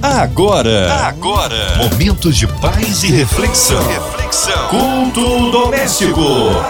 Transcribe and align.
Agora, 0.00 0.92
agora, 1.08 1.76
momentos 1.76 2.36
de 2.36 2.46
paz 2.46 3.02
e 3.02 3.08
reflexão. 3.08 3.84
Reflexão. 3.88 4.68
Culto 4.68 5.50
doméstico. 5.50 6.22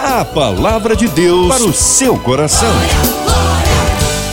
A 0.03 0.25
palavra 0.25 0.95
de 0.95 1.07
Deus 1.07 1.47
para 1.47 1.63
o 1.63 1.71
seu 1.71 2.17
coração. 2.17 2.73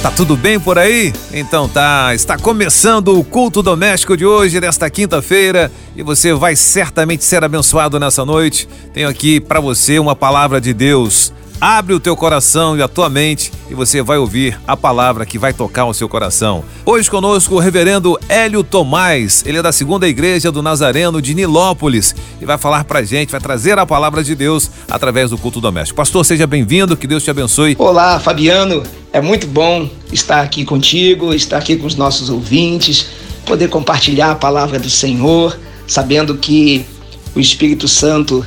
Tá 0.02 0.10
tudo 0.10 0.34
bem 0.34 0.58
por 0.58 0.78
aí? 0.78 1.12
Então 1.30 1.68
tá, 1.68 2.14
está 2.14 2.38
começando 2.38 3.18
o 3.18 3.22
culto 3.22 3.62
doméstico 3.62 4.16
de 4.16 4.24
hoje, 4.24 4.60
desta 4.60 4.88
quinta-feira, 4.88 5.70
e 5.94 6.02
você 6.02 6.32
vai 6.32 6.56
certamente 6.56 7.22
ser 7.22 7.44
abençoado 7.44 8.00
nessa 8.00 8.24
noite. 8.24 8.66
Tenho 8.94 9.10
aqui 9.10 9.40
para 9.40 9.60
você 9.60 9.98
uma 9.98 10.16
palavra 10.16 10.58
de 10.58 10.72
Deus 10.72 11.34
Abre 11.58 11.94
o 11.94 12.00
teu 12.00 12.14
coração 12.14 12.76
e 12.76 12.82
a 12.82 12.88
tua 12.88 13.08
mente 13.08 13.50
e 13.70 13.74
você 13.74 14.02
vai 14.02 14.18
ouvir 14.18 14.60
a 14.66 14.76
palavra 14.76 15.24
que 15.24 15.38
vai 15.38 15.54
tocar 15.54 15.86
o 15.86 15.94
seu 15.94 16.06
coração. 16.06 16.62
Hoje 16.84 17.10
conosco 17.10 17.54
o 17.54 17.58
reverendo 17.58 18.18
Hélio 18.28 18.62
Tomás, 18.62 19.42
ele 19.46 19.56
é 19.56 19.62
da 19.62 19.72
segunda 19.72 20.06
igreja 20.06 20.52
do 20.52 20.60
Nazareno 20.60 21.20
de 21.22 21.34
Nilópolis 21.34 22.14
e 22.42 22.44
vai 22.44 22.58
falar 22.58 22.84
pra 22.84 23.02
gente, 23.02 23.30
vai 23.30 23.40
trazer 23.40 23.78
a 23.78 23.86
palavra 23.86 24.22
de 24.22 24.34
Deus 24.34 24.70
através 24.86 25.30
do 25.30 25.38
culto 25.38 25.58
doméstico. 25.58 25.96
Pastor, 25.96 26.26
seja 26.26 26.46
bem-vindo, 26.46 26.94
que 26.94 27.06
Deus 27.06 27.24
te 27.24 27.30
abençoe. 27.30 27.74
Olá, 27.78 28.20
Fabiano, 28.20 28.82
é 29.10 29.22
muito 29.22 29.46
bom 29.46 29.88
estar 30.12 30.42
aqui 30.42 30.62
contigo, 30.62 31.32
estar 31.32 31.56
aqui 31.56 31.76
com 31.76 31.86
os 31.86 31.94
nossos 31.94 32.28
ouvintes, 32.28 33.08
poder 33.46 33.70
compartilhar 33.70 34.32
a 34.32 34.34
palavra 34.34 34.78
do 34.78 34.90
Senhor, 34.90 35.58
sabendo 35.86 36.36
que 36.36 36.84
o 37.34 37.40
Espírito 37.40 37.88
Santo 37.88 38.44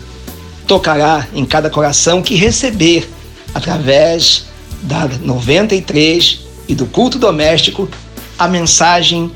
tocará 0.69 1.27
em 1.33 1.43
cada 1.45 1.67
coração 1.67 2.21
que 2.21 2.35
receber 2.35 3.09
através 3.55 4.45
da 4.83 5.09
93 5.23 6.41
e 6.67 6.75
do 6.75 6.85
culto 6.85 7.17
doméstico 7.17 7.89
a 8.37 8.47
mensagem 8.47 9.31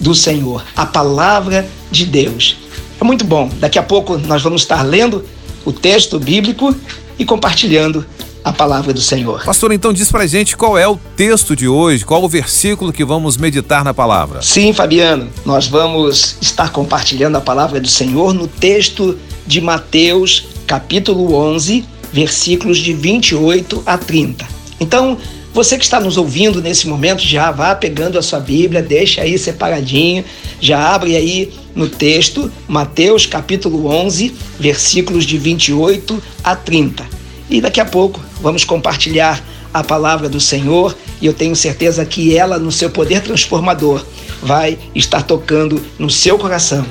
do 0.00 0.12
Senhor, 0.12 0.64
a 0.76 0.84
palavra 0.84 1.64
de 1.88 2.04
Deus. 2.04 2.56
É 3.00 3.04
muito 3.04 3.24
bom. 3.24 3.48
Daqui 3.60 3.78
a 3.78 3.82
pouco 3.82 4.18
nós 4.18 4.42
vamos 4.42 4.62
estar 4.62 4.82
lendo 4.82 5.24
o 5.64 5.72
texto 5.72 6.18
bíblico 6.18 6.74
e 7.16 7.24
compartilhando 7.24 8.04
a 8.42 8.52
palavra 8.52 8.92
do 8.92 9.00
Senhor. 9.00 9.44
Pastor, 9.44 9.70
então 9.70 9.92
diz 9.92 10.10
pra 10.10 10.26
gente 10.26 10.56
qual 10.56 10.76
é 10.76 10.88
o 10.88 10.98
texto 11.16 11.54
de 11.54 11.68
hoje, 11.68 12.04
qual 12.04 12.24
o 12.24 12.28
versículo 12.28 12.92
que 12.92 13.04
vamos 13.04 13.36
meditar 13.36 13.84
na 13.84 13.94
palavra. 13.94 14.42
Sim, 14.42 14.72
Fabiano, 14.72 15.30
nós 15.44 15.68
vamos 15.68 16.38
estar 16.40 16.72
compartilhando 16.72 17.36
a 17.36 17.40
palavra 17.40 17.80
do 17.80 17.86
Senhor 17.86 18.34
no 18.34 18.48
texto 18.48 19.16
de 19.46 19.60
Mateus, 19.60 20.51
capítulo 20.66 21.34
11, 21.34 21.84
versículos 22.12 22.78
de 22.78 22.92
28 22.92 23.82
a 23.86 23.96
30. 23.96 24.46
Então, 24.80 25.18
você 25.54 25.76
que 25.76 25.84
está 25.84 26.00
nos 26.00 26.16
ouvindo 26.16 26.62
nesse 26.62 26.88
momento, 26.88 27.20
já 27.22 27.50
vá 27.50 27.74
pegando 27.74 28.18
a 28.18 28.22
sua 28.22 28.40
Bíblia, 28.40 28.82
deixa 28.82 29.20
aí 29.20 29.38
separadinho, 29.38 30.24
já 30.60 30.94
abre 30.94 31.14
aí 31.14 31.52
no 31.74 31.88
texto, 31.88 32.50
Mateus 32.66 33.26
capítulo 33.26 33.86
11, 33.86 34.34
versículos 34.58 35.24
de 35.24 35.36
28 35.36 36.22
a 36.42 36.56
30. 36.56 37.04
E 37.50 37.60
daqui 37.60 37.80
a 37.80 37.84
pouco 37.84 38.18
vamos 38.40 38.64
compartilhar 38.64 39.44
a 39.74 39.84
palavra 39.84 40.28
do 40.28 40.40
Senhor 40.40 40.96
e 41.20 41.26
eu 41.26 41.34
tenho 41.34 41.54
certeza 41.54 42.04
que 42.04 42.36
ela, 42.36 42.58
no 42.58 42.72
seu 42.72 42.90
poder 42.90 43.22
transformador, 43.22 44.04
vai 44.42 44.78
estar 44.94 45.22
tocando 45.22 45.82
no 45.98 46.10
seu 46.10 46.38
coração. 46.38 46.84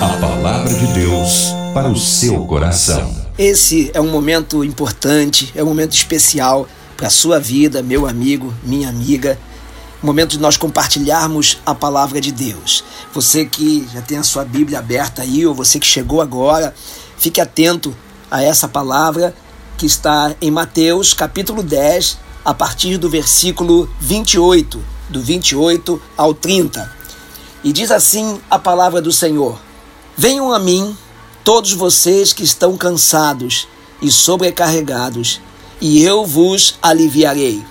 A 0.00 0.16
palavra 0.20 0.72
de 0.72 0.86
Deus 0.92 1.59
para 1.74 1.88
o 1.88 1.96
seu 1.96 2.44
coração. 2.46 3.14
Esse 3.38 3.90
é 3.94 4.00
um 4.00 4.10
momento 4.10 4.64
importante, 4.64 5.52
é 5.54 5.62
um 5.62 5.66
momento 5.66 5.92
especial 5.92 6.66
para 6.96 7.06
a 7.06 7.10
sua 7.10 7.38
vida, 7.38 7.82
meu 7.82 8.06
amigo, 8.06 8.52
minha 8.62 8.88
amiga. 8.88 9.38
Momento 10.02 10.32
de 10.32 10.40
nós 10.40 10.56
compartilharmos 10.56 11.58
a 11.64 11.74
palavra 11.74 12.20
de 12.20 12.32
Deus. 12.32 12.82
Você 13.14 13.44
que 13.44 13.86
já 13.92 14.02
tem 14.02 14.18
a 14.18 14.22
sua 14.22 14.44
Bíblia 14.44 14.78
aberta 14.78 15.22
aí, 15.22 15.46
ou 15.46 15.54
você 15.54 15.78
que 15.78 15.86
chegou 15.86 16.20
agora, 16.20 16.74
fique 17.16 17.40
atento 17.40 17.96
a 18.30 18.42
essa 18.42 18.66
palavra 18.66 19.34
que 19.76 19.86
está 19.86 20.34
em 20.40 20.50
Mateus 20.50 21.14
capítulo 21.14 21.62
10, 21.62 22.18
a 22.44 22.52
partir 22.52 22.96
do 22.96 23.08
versículo 23.08 23.88
28, 24.00 24.82
do 25.08 25.22
28 25.22 26.02
ao 26.16 26.34
30. 26.34 26.90
E 27.62 27.72
diz 27.72 27.90
assim 27.90 28.40
a 28.50 28.58
palavra 28.58 29.00
do 29.00 29.12
Senhor: 29.12 29.58
Venham 30.16 30.52
a 30.52 30.58
mim 30.58 30.96
todos 31.44 31.72
vocês 31.72 32.32
que 32.32 32.44
estão 32.44 32.76
cansados 32.76 33.66
e 34.02 34.10
sobrecarregados, 34.10 35.40
e 35.80 36.02
eu 36.02 36.24
vos 36.24 36.74
aliviarei. 36.82 37.64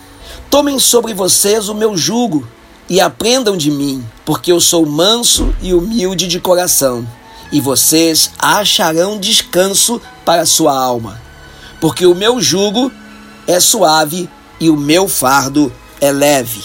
Tomem 0.49 0.79
sobre 0.79 1.13
vocês 1.13 1.69
o 1.69 1.75
meu 1.75 1.95
jugo 1.95 2.47
e 2.89 2.99
aprendam 2.99 3.55
de 3.55 3.69
mim, 3.69 4.03
porque 4.25 4.51
eu 4.51 4.59
sou 4.59 4.85
manso 4.85 5.53
e 5.61 5.73
humilde 5.73 6.27
de 6.27 6.39
coração, 6.39 7.07
e 7.51 7.61
vocês 7.61 8.31
acharão 8.37 9.19
descanso 9.19 10.01
para 10.25 10.41
a 10.41 10.45
sua 10.45 10.77
alma. 10.77 11.21
Porque 11.79 12.05
o 12.05 12.15
meu 12.15 12.41
jugo 12.41 12.91
é 13.47 13.59
suave 13.59 14.29
e 14.59 14.69
o 14.69 14.75
meu 14.75 15.07
fardo 15.07 15.71
é 16.01 16.11
leve. 16.11 16.61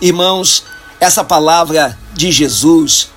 Irmãos, 0.00 0.64
essa 1.00 1.24
palavra 1.24 1.98
de 2.14 2.30
Jesus 2.30 3.08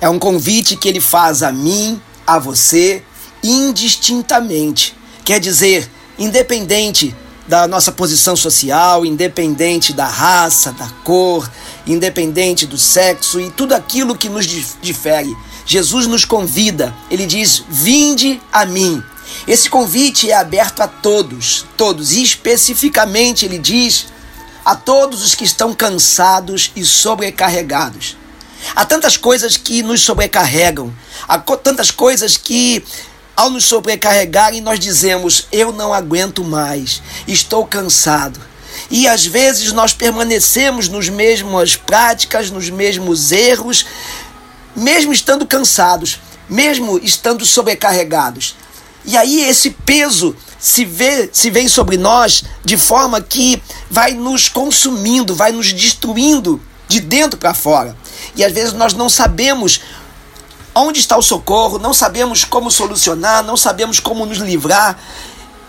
é 0.00 0.08
um 0.08 0.18
convite 0.18 0.76
que 0.76 0.88
ele 0.88 1.00
faz 1.00 1.42
a 1.42 1.50
mim 1.50 2.00
a 2.26 2.38
você 2.38 3.02
indistintamente. 3.42 4.94
Quer 5.24 5.40
dizer, 5.40 5.88
independente 6.18 7.14
da 7.46 7.66
nossa 7.68 7.92
posição 7.92 8.34
social, 8.34 9.06
independente 9.06 9.92
da 9.92 10.06
raça, 10.06 10.72
da 10.72 10.88
cor, 11.04 11.48
independente 11.86 12.66
do 12.66 12.76
sexo 12.76 13.40
e 13.40 13.50
tudo 13.50 13.74
aquilo 13.74 14.16
que 14.16 14.28
nos 14.28 14.46
difere. 14.82 15.36
Jesus 15.64 16.06
nos 16.06 16.24
convida, 16.24 16.94
ele 17.10 17.26
diz: 17.26 17.64
Vinde 17.68 18.40
a 18.52 18.64
mim. 18.66 19.02
Esse 19.46 19.68
convite 19.68 20.30
é 20.30 20.34
aberto 20.34 20.80
a 20.80 20.88
todos, 20.88 21.64
todos, 21.76 22.12
e 22.12 22.22
especificamente 22.22 23.44
ele 23.44 23.58
diz 23.58 24.06
a 24.64 24.74
todos 24.74 25.22
os 25.22 25.34
que 25.34 25.44
estão 25.44 25.74
cansados 25.74 26.72
e 26.74 26.84
sobrecarregados. 26.84 28.16
Há 28.74 28.84
tantas 28.84 29.16
coisas 29.16 29.56
que 29.56 29.82
nos 29.82 30.02
sobrecarregam, 30.02 30.92
há 31.28 31.38
tantas 31.38 31.90
coisas 31.90 32.36
que, 32.36 32.84
ao 33.36 33.50
nos 33.50 33.64
sobrecarregarem, 33.64 34.60
nós 34.60 34.78
dizemos: 34.78 35.46
Eu 35.52 35.72
não 35.72 35.92
aguento 35.92 36.44
mais, 36.44 37.02
estou 37.26 37.66
cansado. 37.66 38.40
E 38.90 39.08
às 39.08 39.24
vezes 39.24 39.72
nós 39.72 39.92
permanecemos 39.92 40.88
nos 40.88 41.08
mesmas 41.08 41.76
práticas, 41.76 42.50
nos 42.50 42.70
mesmos 42.70 43.32
erros, 43.32 43.86
mesmo 44.74 45.12
estando 45.12 45.46
cansados, 45.46 46.20
mesmo 46.48 46.98
estando 47.02 47.44
sobrecarregados. 47.44 48.54
E 49.04 49.16
aí 49.16 49.42
esse 49.48 49.70
peso 49.70 50.36
se 50.58 50.84
vê, 50.84 51.30
se 51.32 51.50
vem 51.50 51.68
sobre 51.68 51.96
nós 51.96 52.44
de 52.64 52.76
forma 52.76 53.20
que 53.20 53.62
vai 53.90 54.12
nos 54.12 54.48
consumindo, 54.48 55.34
vai 55.34 55.52
nos 55.52 55.72
destruindo 55.72 56.60
de 56.88 57.00
dentro 57.00 57.38
para 57.38 57.54
fora. 57.54 57.96
E 58.34 58.44
às 58.44 58.52
vezes 58.52 58.72
nós 58.72 58.94
não 58.94 59.08
sabemos 59.08 59.80
onde 60.74 61.00
está 61.00 61.16
o 61.16 61.22
socorro, 61.22 61.78
não 61.78 61.94
sabemos 61.94 62.44
como 62.44 62.70
solucionar, 62.70 63.42
não 63.42 63.56
sabemos 63.56 63.98
como 63.98 64.26
nos 64.26 64.38
livrar. 64.38 64.98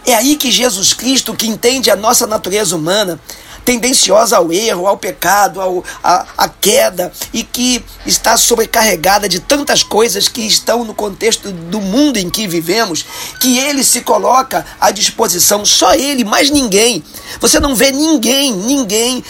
É 0.06 0.14
aí 0.14 0.36
que 0.36 0.52
Jesus 0.52 0.94
Cristo, 0.94 1.34
que 1.34 1.48
entende 1.48 1.90
a 1.90 1.96
nossa 1.96 2.28
natureza 2.28 2.76
humana, 2.76 3.20
tendenciosa 3.68 4.38
ao 4.38 4.54
erro, 4.54 4.88
ao 4.88 4.98
pecado, 4.98 5.60
ao, 5.60 5.84
a 6.02 6.48
queda 6.48 7.12
e 7.34 7.44
que 7.44 7.84
está 8.06 8.38
sobrecarregada 8.38 9.28
de 9.28 9.42
tantas 9.42 9.84
coisas 9.84 10.30
que 10.30 10.40
estão 10.40 10.86
no 10.86 10.94
contexto 10.94 11.52
do 11.52 11.82
mundo 11.82 12.16
em 12.16 12.30
que 12.30 12.48
vivemos, 12.48 13.06
que 13.42 13.58
ele 13.58 13.84
se 13.84 14.00
coloca 14.00 14.66
à 14.80 14.90
disposição, 14.90 15.66
só 15.66 15.94
ele, 15.94 16.24
mais 16.24 16.50
ninguém. 16.50 17.04
Você 17.42 17.60
não 17.60 17.76
vê 17.76 17.92
ninguém, 17.92 18.54
ninguém 18.54 19.22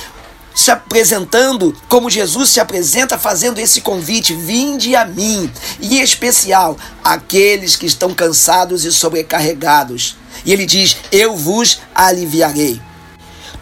se 0.58 0.72
apresentando 0.72 1.72
como 1.88 2.10
Jesus 2.10 2.50
se 2.50 2.60
apresenta, 2.60 3.16
fazendo 3.16 3.60
esse 3.60 3.80
convite: 3.82 4.34
vinde 4.34 4.96
a 4.96 5.06
mim, 5.06 5.52
e 5.80 6.00
em 6.00 6.02
especial 6.02 6.76
aqueles 7.04 7.76
que 7.76 7.86
estão 7.86 8.12
cansados 8.12 8.84
e 8.84 8.92
sobrecarregados. 8.92 10.16
E 10.44 10.52
ele 10.52 10.66
diz: 10.66 10.98
Eu 11.12 11.36
vos 11.36 11.80
aliviarei. 11.94 12.82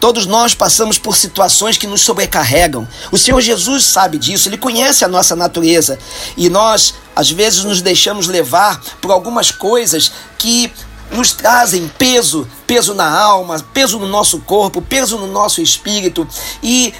Todos 0.00 0.24
nós 0.24 0.54
passamos 0.54 0.98
por 0.98 1.16
situações 1.16 1.76
que 1.76 1.86
nos 1.86 2.00
sobrecarregam. 2.00 2.88
O 3.12 3.18
Senhor 3.18 3.42
Jesus 3.42 3.84
sabe 3.84 4.16
disso, 4.16 4.48
ele 4.48 4.56
conhece 4.56 5.04
a 5.04 5.08
nossa 5.08 5.36
natureza. 5.36 5.98
E 6.34 6.48
nós, 6.48 6.94
às 7.14 7.30
vezes, 7.30 7.62
nos 7.62 7.82
deixamos 7.82 8.26
levar 8.26 8.80
por 9.02 9.10
algumas 9.10 9.50
coisas 9.50 10.12
que 10.38 10.72
nos 11.10 11.32
trazem 11.32 11.88
peso, 11.98 12.48
peso 12.66 12.94
na 12.94 13.08
alma, 13.08 13.64
peso 13.72 13.98
no 13.98 14.08
nosso 14.08 14.40
corpo, 14.40 14.82
peso 14.82 15.16
no 15.18 15.26
nosso 15.26 15.60
espírito 15.60 16.26
e 16.62 16.92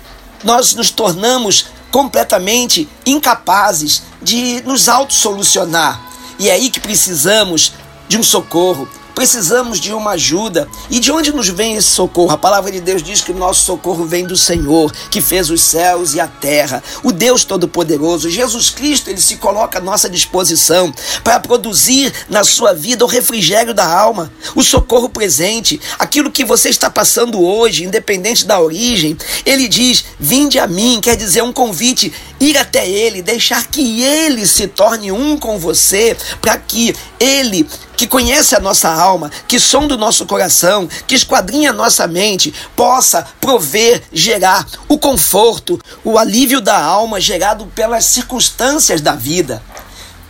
nós 0.44 0.74
nos 0.74 0.90
tornamos 0.90 1.66
completamente 1.90 2.88
incapazes 3.04 4.02
de 4.22 4.62
nos 4.62 4.88
autossolucionar. 4.88 6.00
E 6.38 6.48
é 6.48 6.52
aí 6.52 6.70
que 6.70 6.80
precisamos 6.80 7.72
de 8.08 8.18
um 8.18 8.22
socorro, 8.22 8.88
precisamos 9.16 9.80
de 9.80 9.94
uma 9.94 10.10
ajuda. 10.10 10.68
E 10.90 11.00
de 11.00 11.10
onde 11.10 11.32
nos 11.32 11.48
vem 11.48 11.74
esse 11.74 11.88
socorro? 11.88 12.30
A 12.30 12.36
palavra 12.36 12.70
de 12.70 12.80
Deus 12.80 13.02
diz 13.02 13.22
que 13.22 13.32
o 13.32 13.36
nosso 13.36 13.64
socorro 13.64 14.04
vem 14.04 14.26
do 14.26 14.36
Senhor, 14.36 14.92
que 15.10 15.22
fez 15.22 15.48
os 15.48 15.62
céus 15.62 16.14
e 16.14 16.20
a 16.20 16.28
terra. 16.28 16.82
O 17.02 17.10
Deus 17.10 17.42
Todo-Poderoso, 17.42 18.30
Jesus 18.30 18.68
Cristo, 18.68 19.08
ele 19.08 19.20
se 19.20 19.36
coloca 19.36 19.78
à 19.78 19.80
nossa 19.80 20.08
disposição 20.10 20.92
para 21.24 21.40
produzir 21.40 22.12
na 22.28 22.44
sua 22.44 22.74
vida 22.74 23.06
o 23.06 23.08
refrigério 23.08 23.72
da 23.72 23.90
alma, 23.90 24.30
o 24.54 24.62
socorro 24.62 25.08
presente, 25.08 25.80
aquilo 25.98 26.30
que 26.30 26.44
você 26.44 26.68
está 26.68 26.90
passando 26.90 27.42
hoje, 27.42 27.84
independente 27.84 28.44
da 28.44 28.60
origem. 28.60 29.16
Ele 29.46 29.66
diz: 29.66 30.04
Vinde 30.20 30.58
a 30.58 30.66
mim, 30.66 31.00
quer 31.00 31.16
dizer, 31.16 31.42
um 31.42 31.54
convite, 31.54 32.12
ir 32.40 32.56
até 32.56 32.88
Ele, 32.88 33.22
deixar 33.22 33.66
que 33.66 34.02
Ele 34.02 34.46
se 34.46 34.66
torne 34.66 35.10
um 35.12 35.36
com 35.36 35.58
você, 35.58 36.16
para 36.40 36.56
que 36.58 36.94
Ele 37.18 37.68
que 37.96 38.06
conhece 38.06 38.54
a 38.54 38.60
nossa 38.60 38.90
alma, 38.90 39.30
que 39.48 39.58
sonda 39.58 39.94
o 39.94 39.98
nosso 39.98 40.26
coração, 40.26 40.86
que 41.06 41.14
esquadrinha 41.14 41.70
a 41.70 41.72
nossa 41.72 42.06
mente, 42.06 42.52
possa 42.76 43.26
prover, 43.40 44.02
gerar 44.12 44.66
o 44.86 44.98
conforto, 44.98 45.80
o 46.04 46.18
alívio 46.18 46.60
da 46.60 46.78
alma 46.78 47.20
gerado 47.20 47.66
pelas 47.74 48.04
circunstâncias 48.04 49.00
da 49.00 49.14
vida. 49.14 49.62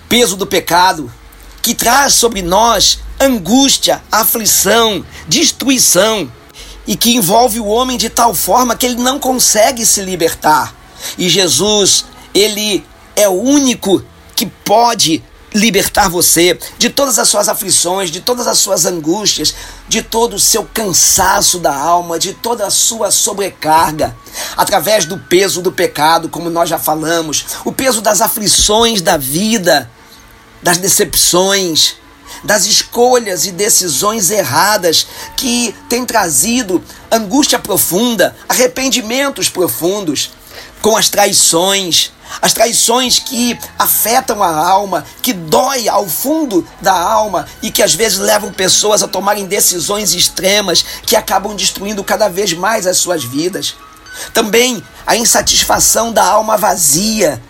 Peso 0.08 0.36
do 0.36 0.46
pecado, 0.46 1.12
que 1.60 1.74
traz 1.74 2.14
sobre 2.14 2.40
nós 2.40 3.00
angústia, 3.18 4.00
aflição, 4.12 5.04
destruição, 5.26 6.30
e 6.86 6.96
que 6.96 7.16
envolve 7.16 7.58
o 7.58 7.66
homem 7.66 7.98
de 7.98 8.08
tal 8.08 8.32
forma 8.32 8.76
que 8.76 8.86
ele 8.86 8.96
não 8.96 9.18
consegue 9.18 9.84
se 9.84 10.02
libertar. 10.02 10.72
E 11.18 11.28
Jesus, 11.28 12.04
ele 12.34 12.84
é 13.14 13.28
o 13.28 13.32
único 13.32 14.04
que 14.34 14.46
pode 14.46 15.22
libertar 15.54 16.08
você 16.08 16.58
de 16.78 16.90
todas 16.90 17.18
as 17.18 17.28
suas 17.28 17.48
aflições, 17.48 18.10
de 18.10 18.20
todas 18.20 18.46
as 18.46 18.58
suas 18.58 18.84
angústias, 18.84 19.54
de 19.88 20.02
todo 20.02 20.36
o 20.36 20.40
seu 20.40 20.64
cansaço 20.64 21.58
da 21.58 21.74
alma, 21.74 22.18
de 22.18 22.34
toda 22.34 22.66
a 22.66 22.70
sua 22.70 23.10
sobrecarga, 23.10 24.14
através 24.56 25.06
do 25.06 25.18
peso 25.18 25.62
do 25.62 25.72
pecado, 25.72 26.28
como 26.28 26.50
nós 26.50 26.68
já 26.68 26.78
falamos, 26.78 27.46
o 27.64 27.72
peso 27.72 28.02
das 28.02 28.20
aflições 28.20 29.00
da 29.00 29.16
vida, 29.16 29.90
das 30.62 30.76
decepções, 30.78 31.94
das 32.44 32.66
escolhas 32.66 33.46
e 33.46 33.52
decisões 33.52 34.30
erradas 34.30 35.06
que 35.36 35.74
têm 35.88 36.04
trazido 36.04 36.82
angústia 37.10 37.58
profunda, 37.58 38.36
arrependimentos 38.48 39.48
profundos, 39.48 40.30
com 40.80 40.96
as 40.96 41.08
traições, 41.08 42.12
as 42.40 42.52
traições 42.52 43.18
que 43.18 43.58
afetam 43.78 44.42
a 44.42 44.48
alma, 44.48 45.04
que 45.22 45.32
dói 45.32 45.88
ao 45.88 46.06
fundo 46.06 46.66
da 46.80 46.92
alma 46.92 47.46
e 47.62 47.70
que 47.70 47.82
às 47.82 47.94
vezes 47.94 48.18
levam 48.18 48.52
pessoas 48.52 49.02
a 49.02 49.08
tomarem 49.08 49.46
decisões 49.46 50.14
extremas 50.14 50.84
que 51.04 51.16
acabam 51.16 51.54
destruindo 51.54 52.04
cada 52.04 52.28
vez 52.28 52.52
mais 52.52 52.86
as 52.86 52.98
suas 52.98 53.24
vidas. 53.24 53.74
Também 54.32 54.82
a 55.06 55.16
insatisfação 55.16 56.12
da 56.12 56.24
alma 56.24 56.56
vazia, 56.56 57.40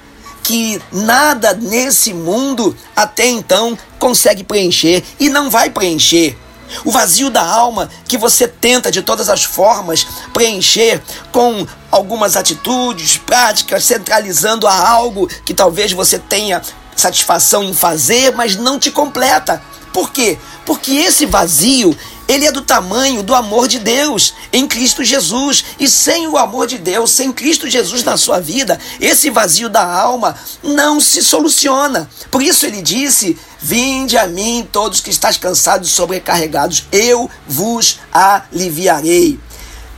que 0.42 0.80
nada 0.92 1.54
nesse 1.54 2.12
mundo 2.12 2.76
até 2.94 3.26
então 3.26 3.76
consegue 3.98 4.44
preencher 4.44 5.02
e 5.18 5.28
não 5.28 5.50
vai 5.50 5.70
preencher. 5.70 6.36
O 6.84 6.90
vazio 6.90 7.30
da 7.30 7.44
alma 7.44 7.88
que 8.06 8.18
você 8.18 8.46
tenta 8.46 8.90
de 8.90 9.02
todas 9.02 9.28
as 9.28 9.44
formas 9.44 10.06
preencher 10.32 11.02
com 11.32 11.66
algumas 11.90 12.36
atitudes, 12.36 13.16
práticas, 13.16 13.84
centralizando 13.84 14.66
a 14.66 14.88
algo 14.88 15.26
que 15.44 15.54
talvez 15.54 15.92
você 15.92 16.18
tenha 16.18 16.62
satisfação 16.94 17.62
em 17.62 17.74
fazer, 17.74 18.34
mas 18.34 18.56
não 18.56 18.78
te 18.78 18.90
completa. 18.90 19.62
Por 19.92 20.10
quê? 20.10 20.38
Porque 20.66 20.92
esse 20.92 21.24
vazio 21.24 21.96
ele 22.28 22.44
é 22.44 22.50
do 22.50 22.60
tamanho 22.60 23.22
do 23.22 23.34
amor 23.34 23.68
de 23.68 23.78
Deus 23.78 24.34
em 24.52 24.66
Cristo 24.66 25.04
Jesus. 25.04 25.64
E 25.78 25.88
sem 25.88 26.26
o 26.26 26.36
amor 26.36 26.66
de 26.66 26.76
Deus, 26.76 27.12
sem 27.12 27.32
Cristo 27.32 27.70
Jesus 27.70 28.02
na 28.02 28.16
sua 28.16 28.40
vida, 28.40 28.78
esse 29.00 29.30
vazio 29.30 29.68
da 29.68 29.84
alma 29.84 30.36
não 30.62 31.00
se 31.00 31.22
soluciona. 31.22 32.10
Por 32.30 32.42
isso 32.42 32.66
ele 32.66 32.82
disse: 32.82 33.38
Vinde 33.60 34.18
a 34.18 34.26
mim, 34.26 34.68
todos 34.70 35.00
que 35.00 35.10
estáis 35.10 35.36
cansados 35.36 35.88
e 35.88 35.92
sobrecarregados, 35.92 36.84
eu 36.90 37.30
vos 37.46 38.00
aliviarei. 38.12 39.38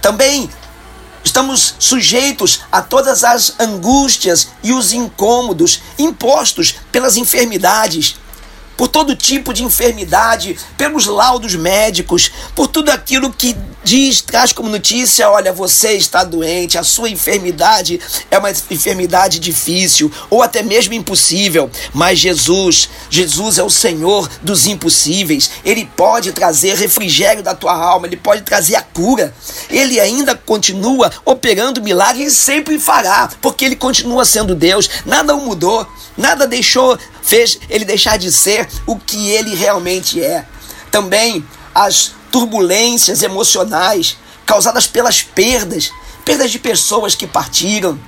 Também 0.02 0.50
estamos 1.24 1.74
sujeitos 1.78 2.60
a 2.70 2.82
todas 2.82 3.24
as 3.24 3.54
angústias 3.58 4.48
e 4.62 4.72
os 4.72 4.92
incômodos 4.92 5.80
impostos 5.98 6.74
pelas 6.92 7.16
enfermidades 7.16 8.16
por 8.78 8.86
todo 8.86 9.16
tipo 9.16 9.52
de 9.52 9.64
enfermidade, 9.64 10.56
pelos 10.76 11.06
laudos 11.06 11.56
médicos, 11.56 12.30
por 12.54 12.68
tudo 12.68 12.90
aquilo 12.90 13.32
que 13.32 13.56
diz, 13.82 14.20
traz 14.20 14.52
como 14.52 14.68
notícia: 14.68 15.28
olha, 15.28 15.52
você 15.52 15.94
está 15.94 16.22
doente, 16.22 16.78
a 16.78 16.84
sua 16.84 17.10
enfermidade 17.10 18.00
é 18.30 18.38
uma 18.38 18.50
enfermidade 18.50 19.40
difícil 19.40 20.10
ou 20.30 20.42
até 20.42 20.62
mesmo 20.62 20.94
impossível. 20.94 21.68
Mas 21.92 22.20
Jesus, 22.20 22.88
Jesus 23.10 23.58
é 23.58 23.62
o 23.64 23.70
Senhor 23.70 24.30
dos 24.42 24.68
impossíveis. 24.68 25.50
Ele 25.64 25.90
pode 25.96 26.30
trazer 26.30 26.76
refrigério 26.76 27.42
da 27.42 27.56
tua 27.56 27.74
alma, 27.74 28.06
ele 28.06 28.16
pode 28.16 28.42
trazer 28.42 28.76
a 28.76 28.82
cura. 28.82 29.34
Ele 29.68 29.98
ainda 29.98 30.36
continua 30.36 31.10
operando 31.24 31.82
milagres 31.82 32.32
e 32.32 32.36
sempre 32.36 32.78
fará, 32.78 33.28
porque 33.42 33.64
ele 33.64 33.74
continua 33.74 34.24
sendo 34.24 34.54
Deus. 34.54 34.88
Nada 35.04 35.34
o 35.34 35.40
mudou, 35.40 35.84
nada 36.16 36.46
deixou 36.46 36.96
fez 37.28 37.58
ele 37.68 37.84
deixar 37.84 38.16
de 38.16 38.32
ser 38.32 38.66
o 38.86 38.96
que 38.96 39.28
ele 39.28 39.54
realmente 39.54 40.22
é. 40.22 40.46
Também 40.90 41.44
as 41.74 42.12
turbulências 42.32 43.22
emocionais 43.22 44.16
causadas 44.46 44.86
pelas 44.86 45.20
perdas, 45.20 45.92
perdas 46.24 46.50
de 46.50 46.58
pessoas 46.58 47.14
que 47.14 47.26
partiram 47.26 48.00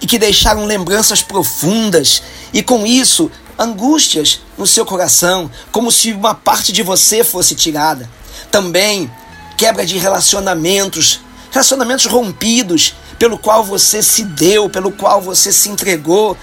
e 0.00 0.06
que 0.06 0.16
deixaram 0.16 0.64
lembranças 0.64 1.22
profundas 1.22 2.22
e 2.52 2.62
com 2.62 2.86
isso 2.86 3.28
angústias 3.58 4.40
no 4.56 4.64
seu 4.64 4.86
coração, 4.86 5.50
como 5.72 5.90
se 5.90 6.12
uma 6.12 6.32
parte 6.32 6.72
de 6.72 6.84
você 6.84 7.24
fosse 7.24 7.56
tirada. 7.56 8.08
Também 8.48 9.10
quebra 9.56 9.84
de 9.84 9.98
relacionamentos, 9.98 11.20
relacionamentos 11.50 12.06
rompidos, 12.06 12.94
pelo 13.18 13.36
qual 13.36 13.64
você 13.64 14.00
se 14.00 14.22
deu, 14.22 14.70
pelo 14.70 14.92
qual 14.92 15.20
você 15.20 15.50
se 15.50 15.68
entregou, 15.68 16.36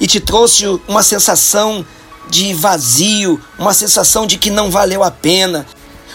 e 0.00 0.06
te 0.06 0.18
trouxe 0.18 0.64
uma 0.88 1.02
sensação 1.02 1.84
de 2.28 2.54
vazio, 2.54 3.40
uma 3.58 3.74
sensação 3.74 4.26
de 4.26 4.38
que 4.38 4.50
não 4.50 4.70
valeu 4.70 5.04
a 5.04 5.10
pena, 5.10 5.66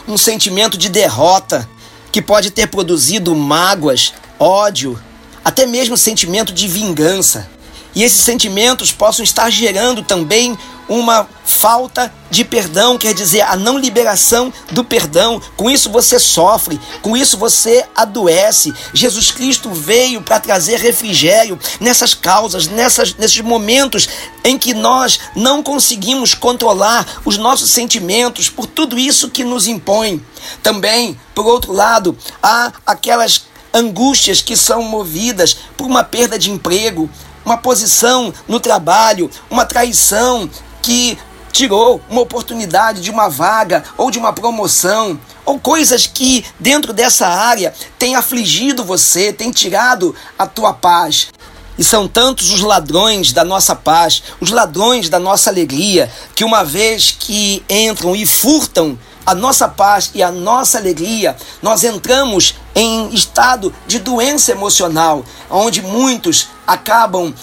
um 0.08 0.18
sentimento 0.18 0.78
de 0.78 0.90
derrota 0.90 1.70
que 2.12 2.22
pode 2.22 2.50
ter 2.50 2.68
produzido 2.68 3.36
mágoas, 3.36 4.14
ódio, 4.40 5.00
até 5.44 5.66
mesmo 5.66 5.96
sentimento 5.96 6.52
de 6.52 6.68
vingança. 6.68 7.50
E 7.94 8.04
esses 8.04 8.20
sentimentos 8.20 8.92
possam 8.92 9.24
estar 9.24 9.50
gerando 9.50 10.02
também 10.02 10.58
uma 10.88 11.28
falta 11.44 12.14
de 12.30 12.44
perdão, 12.44 12.98
quer 12.98 13.14
dizer, 13.14 13.42
a 13.42 13.56
não 13.56 13.78
liberação 13.78 14.52
do 14.72 14.84
perdão. 14.84 15.42
Com 15.56 15.70
isso 15.70 15.90
você 15.90 16.20
sofre, 16.20 16.80
com 17.02 17.16
isso 17.16 17.38
você 17.38 17.86
adoece. 17.96 18.74
Jesus 18.94 19.32
Cristo 19.32 19.72
veio 19.72 20.22
para 20.22 20.40
trazer 20.40 20.80
refrigério 20.80 21.58
nessas 21.80 22.14
causas, 22.14 22.68
nessas, 22.68 23.16
nesses 23.16 23.42
momentos 23.42 24.08
em 24.44 24.58
que 24.58 24.74
nós 24.74 25.20
não 25.36 25.64
conseguimos 25.64 26.34
controlar 26.34 27.22
os 27.24 27.38
nossos 27.38 27.70
sentimentos 27.70 28.50
por 28.50 28.66
tudo 28.66 29.00
isso 29.00 29.30
que 29.30 29.44
nos 29.44 29.68
impõe. 29.68 30.24
Também, 30.62 31.20
por 31.34 31.46
outro 31.46 31.72
lado, 31.72 32.18
há 32.42 32.72
aquelas 32.86 33.46
angústias 33.74 34.42
que 34.42 34.56
são 34.56 34.82
movidas 34.84 35.56
por 35.76 35.86
uma 35.86 36.04
perda 36.04 36.40
de 36.40 36.50
emprego, 36.50 37.10
uma 37.46 37.58
posição 37.58 38.34
no 38.48 38.60
trabalho, 38.60 39.30
uma 39.50 39.66
traição 39.66 40.50
que 40.86 41.18
tirou 41.52 42.00
uma 42.08 42.22
oportunidade 42.22 43.02
de 43.02 43.10
uma 43.10 43.28
vaga 43.28 43.84
ou 43.98 44.12
de 44.12 44.20
uma 44.20 44.32
promoção, 44.32 45.20
ou 45.44 45.60
coisas 45.60 46.06
que 46.06 46.46
dentro 46.60 46.94
dessa 46.94 47.28
área 47.28 47.74
têm 47.98 48.16
afligido 48.16 48.84
você, 48.84 49.34
têm 49.34 49.50
tirado 49.50 50.14
a 50.38 50.46
tua 50.46 50.74
paz. 50.74 51.30
E 51.76 51.84
são 51.84 52.08
tantos 52.08 52.52
os 52.54 52.62
ladrões 52.62 53.34
da 53.34 53.44
nossa 53.44 53.76
paz, 53.76 54.22
os 54.40 54.52
ladrões 54.52 55.10
da 55.10 55.18
nossa 55.18 55.50
alegria, 55.50 56.12
que 56.36 56.44
uma 56.44 56.64
vez 56.64 57.16
que 57.20 57.64
entram 57.68 58.16
e 58.16 58.28
furtam 58.28 58.96
a 59.26 59.34
nossa 59.34 59.68
paz 59.68 60.12
e 60.14 60.22
a 60.22 60.32
nossa 60.32 60.78
alegria, 60.78 61.36
nós 61.64 61.84
entramos 61.84 62.54
em 62.76 63.12
estado 63.12 63.74
de 63.88 63.98
doença 63.98 64.52
emocional, 64.52 65.26
onde 65.50 65.82
muitos 65.82 66.48
acabam 66.68 67.34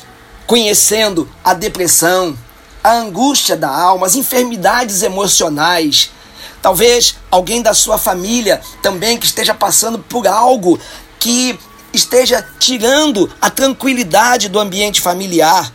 conhecendo 0.46 1.28
a 1.42 1.54
depressão, 1.54 2.38
a 2.82 2.92
angústia 2.92 3.56
da 3.56 3.68
alma, 3.68 4.06
as 4.06 4.14
enfermidades 4.14 5.02
emocionais. 5.02 6.10
Talvez 6.60 7.16
alguém 7.30 7.62
da 7.62 7.74
sua 7.74 7.98
família 7.98 8.60
também 8.82 9.18
que 9.18 9.26
esteja 9.26 9.54
passando 9.54 9.98
por 9.98 10.26
algo 10.26 10.78
que 11.18 11.58
esteja 11.92 12.46
tirando 12.58 13.30
a 13.40 13.50
tranquilidade 13.50 14.48
do 14.48 14.58
ambiente 14.58 15.00
familiar. 15.00 15.72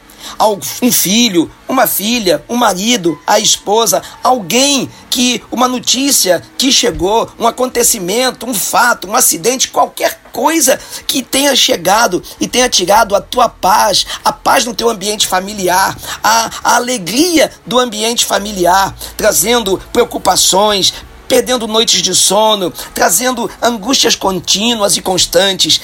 Um 0.81 0.91
filho, 0.91 1.49
uma 1.67 1.87
filha, 1.87 2.43
um 2.47 2.55
marido, 2.55 3.19
a 3.25 3.39
esposa, 3.39 4.01
alguém 4.23 4.89
que 5.09 5.43
uma 5.51 5.67
notícia 5.67 6.43
que 6.57 6.71
chegou, 6.71 7.29
um 7.39 7.47
acontecimento, 7.47 8.45
um 8.45 8.53
fato, 8.53 9.07
um 9.07 9.15
acidente, 9.15 9.69
qualquer 9.69 10.21
coisa 10.31 10.79
que 11.07 11.23
tenha 11.23 11.55
chegado 11.55 12.21
e 12.39 12.47
tenha 12.47 12.69
tirado 12.69 13.15
a 13.15 13.21
tua 13.21 13.49
paz, 13.49 14.05
a 14.23 14.31
paz 14.31 14.65
no 14.65 14.75
teu 14.75 14.89
ambiente 14.89 15.25
familiar, 15.25 15.97
a, 16.23 16.49
a 16.63 16.75
alegria 16.75 17.51
do 17.65 17.79
ambiente 17.79 18.25
familiar, 18.25 18.95
trazendo 19.15 19.81
preocupações, 19.91 20.93
perdendo 21.27 21.67
noites 21.67 22.01
de 22.01 22.15
sono, 22.15 22.71
trazendo 22.93 23.49
angústias 23.61 24.15
contínuas 24.15 24.95
e 24.95 25.01
constantes. 25.01 25.81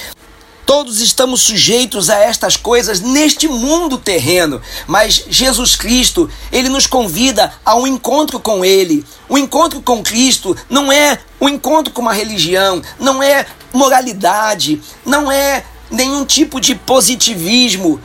Todos 0.66 1.00
estamos 1.00 1.42
sujeitos 1.42 2.08
a 2.08 2.16
estas 2.16 2.56
coisas 2.56 3.00
neste 3.00 3.46
mundo 3.46 3.98
terreno, 3.98 4.62
mas 4.86 5.24
Jesus 5.28 5.76
Cristo, 5.76 6.30
ele 6.50 6.70
nos 6.70 6.86
convida 6.86 7.52
a 7.64 7.74
um 7.76 7.86
encontro 7.86 8.40
com 8.40 8.64
ele. 8.64 9.04
O 9.28 9.36
encontro 9.36 9.82
com 9.82 10.02
Cristo 10.02 10.56
não 10.70 10.90
é 10.90 11.18
um 11.38 11.48
encontro 11.48 11.92
com 11.92 12.00
uma 12.00 12.14
religião, 12.14 12.82
não 12.98 13.22
é 13.22 13.46
moralidade, 13.74 14.80
não 15.04 15.30
é 15.30 15.64
nenhum 15.90 16.24
tipo 16.24 16.60
de 16.60 16.74
positivismo, 16.74 18.00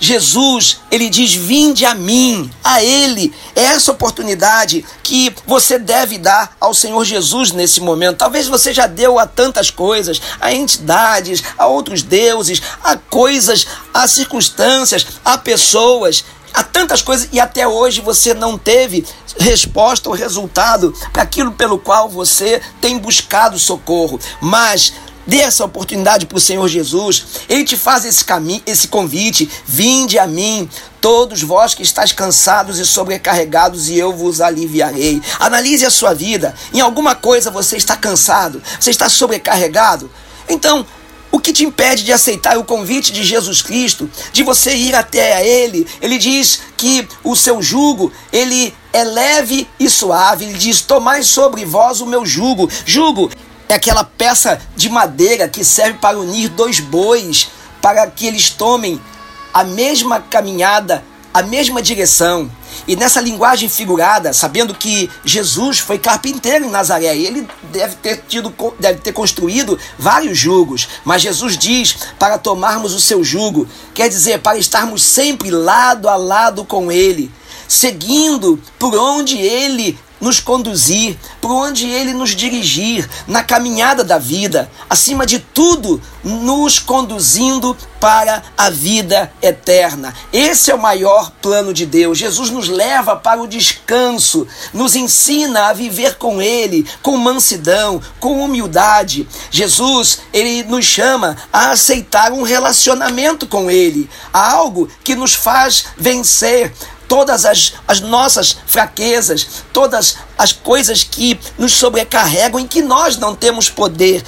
Jesus, 0.00 0.80
ele 0.90 1.10
diz: 1.10 1.34
Vinde 1.34 1.84
a 1.84 1.94
mim, 1.94 2.50
a 2.64 2.82
Ele. 2.82 3.32
É 3.54 3.62
essa 3.64 3.92
oportunidade 3.92 4.82
que 5.02 5.32
você 5.46 5.78
deve 5.78 6.16
dar 6.16 6.56
ao 6.58 6.72
Senhor 6.72 7.04
Jesus 7.04 7.52
nesse 7.52 7.80
momento. 7.80 8.16
Talvez 8.16 8.48
você 8.48 8.72
já 8.72 8.86
deu 8.86 9.18
a 9.18 9.26
tantas 9.26 9.70
coisas, 9.70 10.20
a 10.40 10.52
entidades, 10.52 11.44
a 11.58 11.66
outros 11.66 12.02
deuses, 12.02 12.62
a 12.82 12.96
coisas, 12.96 13.66
a 13.92 14.08
circunstâncias, 14.08 15.06
a 15.22 15.36
pessoas 15.36 16.24
a 16.52 16.64
tantas 16.64 17.00
coisas 17.00 17.28
e 17.32 17.38
até 17.38 17.66
hoje 17.66 18.00
você 18.00 18.34
não 18.34 18.58
teve 18.58 19.06
resposta 19.38 20.08
ou 20.08 20.14
resultado 20.14 20.92
para 21.12 21.22
aquilo 21.22 21.52
pelo 21.52 21.78
qual 21.78 22.08
você 22.08 22.60
tem 22.80 22.98
buscado 22.98 23.58
socorro. 23.58 24.18
Mas 24.40 24.92
Dê 25.26 25.38
essa 25.38 25.64
oportunidade 25.64 26.26
para 26.26 26.38
o 26.38 26.40
Senhor 26.40 26.66
Jesus. 26.66 27.24
Ele 27.48 27.64
te 27.64 27.76
faz 27.76 28.04
esse 28.04 28.24
caminho, 28.24 28.62
esse 28.66 28.88
convite. 28.88 29.48
Vinde 29.66 30.18
a 30.18 30.26
mim, 30.26 30.68
todos 31.00 31.42
vós 31.42 31.74
que 31.74 31.82
estáis 31.82 32.12
cansados 32.12 32.78
e 32.78 32.86
sobrecarregados, 32.86 33.88
e 33.88 33.98
eu 33.98 34.12
vos 34.12 34.40
aliviarei. 34.40 35.20
Analise 35.38 35.84
a 35.84 35.90
sua 35.90 36.14
vida. 36.14 36.54
Em 36.72 36.80
alguma 36.80 37.14
coisa 37.14 37.50
você 37.50 37.76
está 37.76 37.96
cansado, 37.96 38.62
você 38.78 38.90
está 38.90 39.08
sobrecarregado. 39.08 40.10
Então, 40.48 40.84
o 41.32 41.38
que 41.38 41.52
te 41.52 41.64
impede 41.64 42.02
de 42.02 42.12
aceitar 42.12 42.58
o 42.58 42.64
convite 42.64 43.12
de 43.12 43.22
Jesus 43.22 43.62
Cristo, 43.62 44.10
de 44.32 44.42
você 44.42 44.74
ir 44.74 44.94
até 44.94 45.34
a 45.34 45.44
Ele? 45.44 45.86
Ele 46.02 46.18
diz 46.18 46.60
que 46.76 47.06
o 47.22 47.36
seu 47.36 47.62
jugo, 47.62 48.12
ele 48.32 48.74
é 48.92 49.04
leve 49.04 49.68
e 49.78 49.88
suave. 49.88 50.44
Ele 50.44 50.58
diz: 50.58 50.80
Tomai 50.80 51.22
sobre 51.22 51.64
vós 51.64 52.00
o 52.00 52.06
meu 52.06 52.26
jugo. 52.26 52.68
Jugo 52.84 53.30
é 53.72 53.76
aquela 53.76 54.04
peça 54.04 54.60
de 54.76 54.88
madeira 54.88 55.48
que 55.48 55.64
serve 55.64 55.98
para 55.98 56.18
unir 56.18 56.48
dois 56.48 56.80
bois, 56.80 57.48
para 57.80 58.06
que 58.08 58.26
eles 58.26 58.50
tomem 58.50 59.00
a 59.54 59.62
mesma 59.62 60.20
caminhada, 60.20 61.04
a 61.32 61.42
mesma 61.42 61.80
direção. 61.80 62.50
E 62.86 62.96
nessa 62.96 63.20
linguagem 63.20 63.68
figurada, 63.68 64.32
sabendo 64.32 64.74
que 64.74 65.10
Jesus 65.24 65.78
foi 65.78 65.98
carpinteiro 65.98 66.64
em 66.64 66.70
Nazaré, 66.70 67.16
ele 67.16 67.46
deve 67.72 67.94
ter 67.96 68.24
tido, 68.28 68.52
deve 68.78 69.00
ter 69.00 69.12
construído 69.12 69.78
vários 69.98 70.36
jugos, 70.36 70.88
mas 71.04 71.22
Jesus 71.22 71.56
diz 71.56 71.96
para 72.18 72.38
tomarmos 72.38 72.92
o 72.94 73.00
seu 73.00 73.22
jugo, 73.22 73.68
quer 73.94 74.08
dizer, 74.08 74.40
para 74.40 74.58
estarmos 74.58 75.02
sempre 75.02 75.50
lado 75.50 76.08
a 76.08 76.16
lado 76.16 76.64
com 76.64 76.90
ele, 76.90 77.30
seguindo 77.68 78.60
por 78.78 78.96
onde 78.96 79.38
ele 79.38 79.98
nos 80.20 80.40
conduzir, 80.40 81.16
por 81.40 81.50
onde 81.50 81.86
Ele 81.86 82.12
nos 82.12 82.30
dirigir 82.30 83.08
na 83.26 83.42
caminhada 83.42 84.04
da 84.04 84.18
vida, 84.18 84.70
acima 84.88 85.24
de 85.24 85.38
tudo, 85.38 86.00
nos 86.22 86.78
conduzindo 86.78 87.76
para 87.98 88.42
a 88.56 88.70
vida 88.70 89.32
eterna. 89.42 90.14
Esse 90.32 90.70
é 90.70 90.74
o 90.74 90.80
maior 90.80 91.30
plano 91.42 91.72
de 91.72 91.86
Deus. 91.86 92.18
Jesus 92.18 92.50
nos 92.50 92.68
leva 92.68 93.16
para 93.16 93.40
o 93.40 93.46
descanso, 93.46 94.46
nos 94.72 94.94
ensina 94.96 95.68
a 95.68 95.72
viver 95.72 96.16
com 96.16 96.40
Ele, 96.40 96.86
com 97.02 97.16
mansidão, 97.16 98.00
com 98.18 98.42
humildade. 98.42 99.28
Jesus, 99.50 100.20
Ele 100.32 100.62
nos 100.64 100.84
chama 100.84 101.36
a 101.52 101.70
aceitar 101.70 102.32
um 102.32 102.42
relacionamento 102.42 103.46
com 103.46 103.70
Ele, 103.70 104.08
algo 104.32 104.88
que 105.04 105.14
nos 105.14 105.34
faz 105.34 105.86
vencer 105.96 106.72
todas 107.10 107.44
as, 107.44 107.72
as 107.88 108.00
nossas 108.00 108.56
fraquezas, 108.68 109.64
todas 109.72 110.18
as 110.38 110.52
coisas 110.52 111.02
que 111.02 111.36
nos 111.58 111.72
sobrecarregam, 111.72 112.60
em 112.60 112.68
que 112.68 112.80
nós 112.80 113.16
não 113.16 113.34
temos 113.34 113.68
poder 113.68 114.22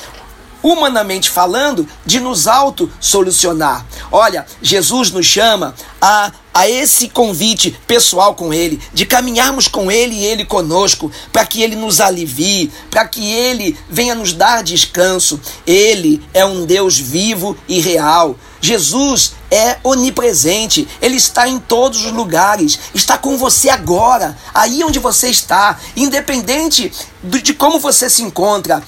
humanamente 0.61 1.31
falando, 1.31 1.89
de 2.05 2.19
nos 2.19 2.49
auto-solucionar. 2.49 3.87
Olha, 4.11 4.45
Jesus 4.61 5.12
nos 5.12 5.27
chama 5.27 5.77
a, 6.01 6.33
a 6.52 6.68
esse 6.68 7.09
convite 7.09 7.76
pessoal 7.87 8.35
com 8.35 8.52
Ele, 8.52 8.80
de 8.92 9.06
caminharmos 9.06 9.68
com 9.68 9.90
Ele 9.90 10.14
e 10.14 10.25
Ele 10.25 10.44
conosco, 10.44 11.11
para 11.32 11.47
que 11.47 11.62
Ele 11.62 11.76
nos 11.76 12.00
alivie, 12.00 12.71
para 12.90 13.06
que 13.06 13.32
Ele 13.32 13.76
venha 13.88 14.14
nos 14.14 14.32
dar 14.32 14.62
descanso. 14.62 15.40
Ele 15.66 16.23
é 16.35 16.44
um 16.44 16.64
Deus 16.64 16.99
vivo 16.99 17.56
e 17.68 17.80
real. 17.80 18.37
Jesus 18.61 19.35
é 19.50 19.78
onipresente, 19.82 20.87
ele 21.00 21.16
está 21.16 21.49
em 21.49 21.59
todos 21.59 22.04
os 22.04 22.12
lugares, 22.12 22.78
está 22.94 23.18
com 23.18 23.37
você 23.37 23.68
agora, 23.68 24.38
aí 24.54 24.85
onde 24.85 25.00
você 25.00 25.28
está, 25.28 25.80
independente 25.97 26.92
de 27.25 27.52
como 27.54 27.80
você 27.80 28.09
se 28.09 28.23
encontra, 28.23 28.80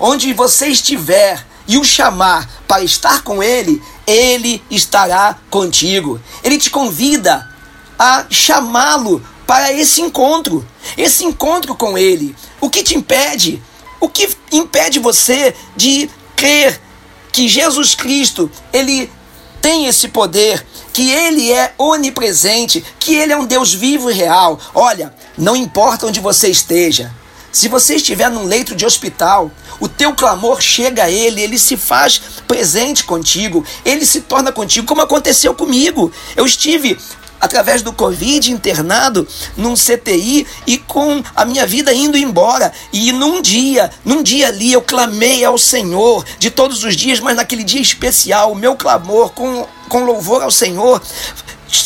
onde 0.00 0.32
você 0.32 0.68
estiver 0.68 1.46
e 1.68 1.76
o 1.76 1.84
chamar 1.84 2.48
para 2.66 2.82
estar 2.82 3.22
com 3.22 3.42
ele, 3.42 3.80
ele 4.06 4.62
estará 4.70 5.38
contigo. 5.50 6.18
Ele 6.42 6.56
te 6.56 6.70
convida 6.70 7.46
a 7.98 8.24
chamá-lo 8.30 9.22
para 9.46 9.72
esse 9.72 10.00
encontro, 10.00 10.66
esse 10.96 11.24
encontro 11.24 11.74
com 11.74 11.96
ele. 11.96 12.34
O 12.60 12.70
que 12.70 12.82
te 12.82 12.96
impede? 12.96 13.62
O 14.00 14.08
que 14.08 14.28
impede 14.50 14.98
você 14.98 15.54
de 15.76 16.10
crer 16.34 16.80
que 17.32 17.46
Jesus 17.46 17.94
Cristo, 17.94 18.50
ele 18.72 19.10
tem 19.60 19.86
esse 19.86 20.08
poder, 20.08 20.64
que 20.92 21.10
ele 21.10 21.52
é 21.52 21.74
onipresente, 21.76 22.84
que 22.98 23.14
ele 23.14 23.32
é 23.32 23.36
um 23.36 23.44
Deus 23.44 23.74
vivo 23.74 24.10
e 24.10 24.14
real. 24.14 24.58
Olha, 24.74 25.14
não 25.36 25.54
importa 25.54 26.06
onde 26.06 26.20
você 26.20 26.48
esteja, 26.48 27.14
se 27.50 27.68
você 27.68 27.96
estiver 27.96 28.30
num 28.30 28.44
leito 28.44 28.74
de 28.74 28.84
hospital, 28.84 29.50
o 29.80 29.88
teu 29.88 30.14
clamor 30.14 30.60
chega 30.60 31.04
a 31.04 31.10
ele, 31.10 31.42
ele 31.42 31.58
se 31.58 31.76
faz 31.76 32.20
presente 32.46 33.04
contigo, 33.04 33.64
ele 33.84 34.04
se 34.04 34.20
torna 34.22 34.52
contigo, 34.52 34.86
como 34.86 35.00
aconteceu 35.00 35.54
comigo. 35.54 36.12
Eu 36.36 36.44
estive 36.44 36.98
através 37.40 37.82
do 37.82 37.92
Covid, 37.92 38.50
internado 38.50 39.26
num 39.56 39.74
CTI 39.74 40.46
e 40.66 40.78
com 40.78 41.22
a 41.34 41.44
minha 41.44 41.66
vida 41.66 41.92
indo 41.92 42.16
embora. 42.16 42.72
E 42.92 43.12
num 43.12 43.40
dia, 43.40 43.90
num 44.04 44.22
dia 44.22 44.48
ali, 44.48 44.72
eu 44.72 44.82
clamei 44.82 45.44
ao 45.44 45.56
Senhor 45.56 46.24
de 46.38 46.50
todos 46.50 46.84
os 46.84 46.96
dias, 46.96 47.20
mas 47.20 47.36
naquele 47.36 47.64
dia 47.64 47.80
especial, 47.80 48.52
o 48.52 48.56
meu 48.56 48.76
clamor 48.76 49.30
com, 49.30 49.66
com 49.88 50.04
louvor 50.04 50.42
ao 50.42 50.50
Senhor 50.50 51.00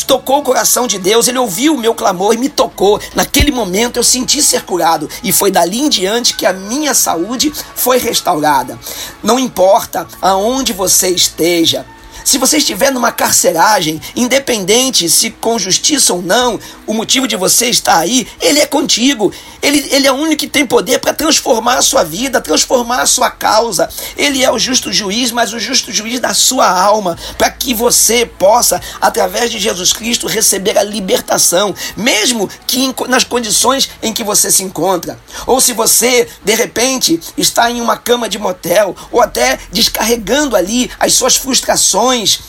tocou 0.05 0.39
o 0.39 0.43
coração 0.43 0.87
de 0.87 0.97
Deus, 0.97 1.27
ele 1.27 1.37
ouviu 1.37 1.75
o 1.75 1.79
meu 1.79 1.93
clamor 1.93 2.33
e 2.33 2.37
me 2.37 2.49
tocou. 2.49 2.99
Naquele 3.15 3.51
momento 3.51 3.97
eu 3.97 4.03
senti 4.03 4.41
ser 4.41 4.63
curado 4.63 5.09
e 5.23 5.31
foi 5.31 5.51
dali 5.51 5.79
em 5.79 5.89
diante 5.89 6.35
que 6.35 6.45
a 6.45 6.53
minha 6.53 6.93
saúde 6.93 7.51
foi 7.75 7.97
restaurada. 7.97 8.79
Não 9.21 9.39
importa 9.39 10.07
aonde 10.21 10.73
você 10.73 11.09
esteja, 11.09 11.85
se 12.23 12.37
você 12.37 12.57
estiver 12.57 12.91
numa 12.91 13.11
carceragem, 13.11 14.01
independente 14.15 15.09
se 15.09 15.29
com 15.29 15.59
justiça 15.59 16.13
ou 16.13 16.21
não, 16.21 16.59
o 16.87 16.93
motivo 16.93 17.27
de 17.27 17.35
você 17.35 17.69
estar 17.69 17.97
aí, 17.97 18.27
ele 18.41 18.59
é 18.59 18.65
contigo. 18.65 19.31
Ele, 19.61 19.87
ele 19.91 20.07
é 20.07 20.11
o 20.11 20.15
único 20.15 20.39
que 20.39 20.47
tem 20.47 20.65
poder 20.65 20.99
para 20.99 21.13
transformar 21.13 21.75
a 21.75 21.81
sua 21.81 22.03
vida, 22.03 22.41
transformar 22.41 23.01
a 23.01 23.05
sua 23.05 23.29
causa. 23.29 23.89
Ele 24.17 24.43
é 24.43 24.51
o 24.51 24.59
justo 24.59 24.91
juiz, 24.91 25.31
mas 25.31 25.53
o 25.53 25.59
justo 25.59 25.91
juiz 25.91 26.19
da 26.19 26.33
sua 26.33 26.67
alma, 26.69 27.17
para 27.37 27.49
que 27.49 27.73
você 27.73 28.25
possa, 28.25 28.81
através 28.99 29.51
de 29.51 29.59
Jesus 29.59 29.93
Cristo, 29.93 30.27
receber 30.27 30.77
a 30.77 30.83
libertação, 30.83 31.73
mesmo 31.95 32.49
que 32.67 32.93
nas 33.07 33.23
condições 33.23 33.89
em 34.01 34.13
que 34.13 34.23
você 34.23 34.51
se 34.51 34.63
encontra. 34.63 35.19
Ou 35.47 35.61
se 35.61 35.73
você, 35.73 36.27
de 36.43 36.55
repente, 36.55 37.19
está 37.37 37.69
em 37.71 37.79
uma 37.79 37.97
cama 37.97 38.27
de 38.27 38.37
motel, 38.37 38.95
ou 39.11 39.21
até 39.21 39.59
descarregando 39.71 40.55
ali 40.55 40.91
as 40.99 41.13
suas 41.13 41.35
frustrações 41.35 42.12
emoções 42.13 42.39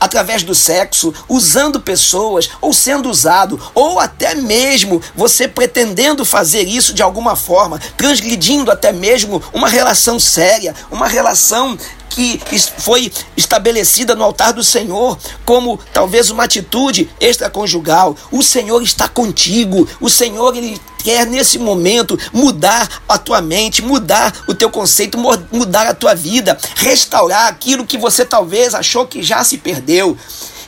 através 0.00 0.42
do 0.42 0.54
sexo, 0.54 1.12
usando 1.28 1.80
pessoas 1.80 2.50
ou 2.60 2.72
sendo 2.72 3.08
usado, 3.08 3.60
ou 3.74 3.98
até 3.98 4.34
mesmo 4.34 5.00
você 5.14 5.48
pretendendo 5.48 6.24
fazer 6.24 6.62
isso 6.66 6.92
de 6.92 7.02
alguma 7.02 7.36
forma, 7.36 7.80
transgredindo 7.96 8.70
até 8.70 8.92
mesmo 8.92 9.42
uma 9.52 9.68
relação 9.68 10.18
séria, 10.18 10.74
uma 10.90 11.06
relação 11.06 11.76
que 12.16 12.40
foi 12.78 13.12
estabelecida 13.36 14.14
no 14.14 14.24
altar 14.24 14.54
do 14.54 14.64
Senhor 14.64 15.18
como 15.44 15.78
talvez 15.92 16.30
uma 16.30 16.44
atitude 16.44 17.10
extraconjugal. 17.20 18.16
O 18.32 18.42
Senhor 18.42 18.82
está 18.82 19.06
contigo. 19.06 19.86
O 20.00 20.08
Senhor 20.08 20.56
ele 20.56 20.80
quer 21.06 21.24
nesse 21.24 21.56
momento 21.56 22.18
mudar 22.32 23.02
a 23.08 23.16
tua 23.16 23.40
mente, 23.40 23.80
mudar 23.80 24.34
o 24.48 24.54
teu 24.54 24.68
conceito, 24.68 25.16
mudar 25.52 25.86
a 25.86 25.94
tua 25.94 26.16
vida, 26.16 26.58
restaurar 26.74 27.46
aquilo 27.46 27.86
que 27.86 27.96
você 27.96 28.24
talvez 28.24 28.74
achou 28.74 29.06
que 29.06 29.22
já 29.22 29.44
se 29.44 29.58
perdeu 29.58 29.85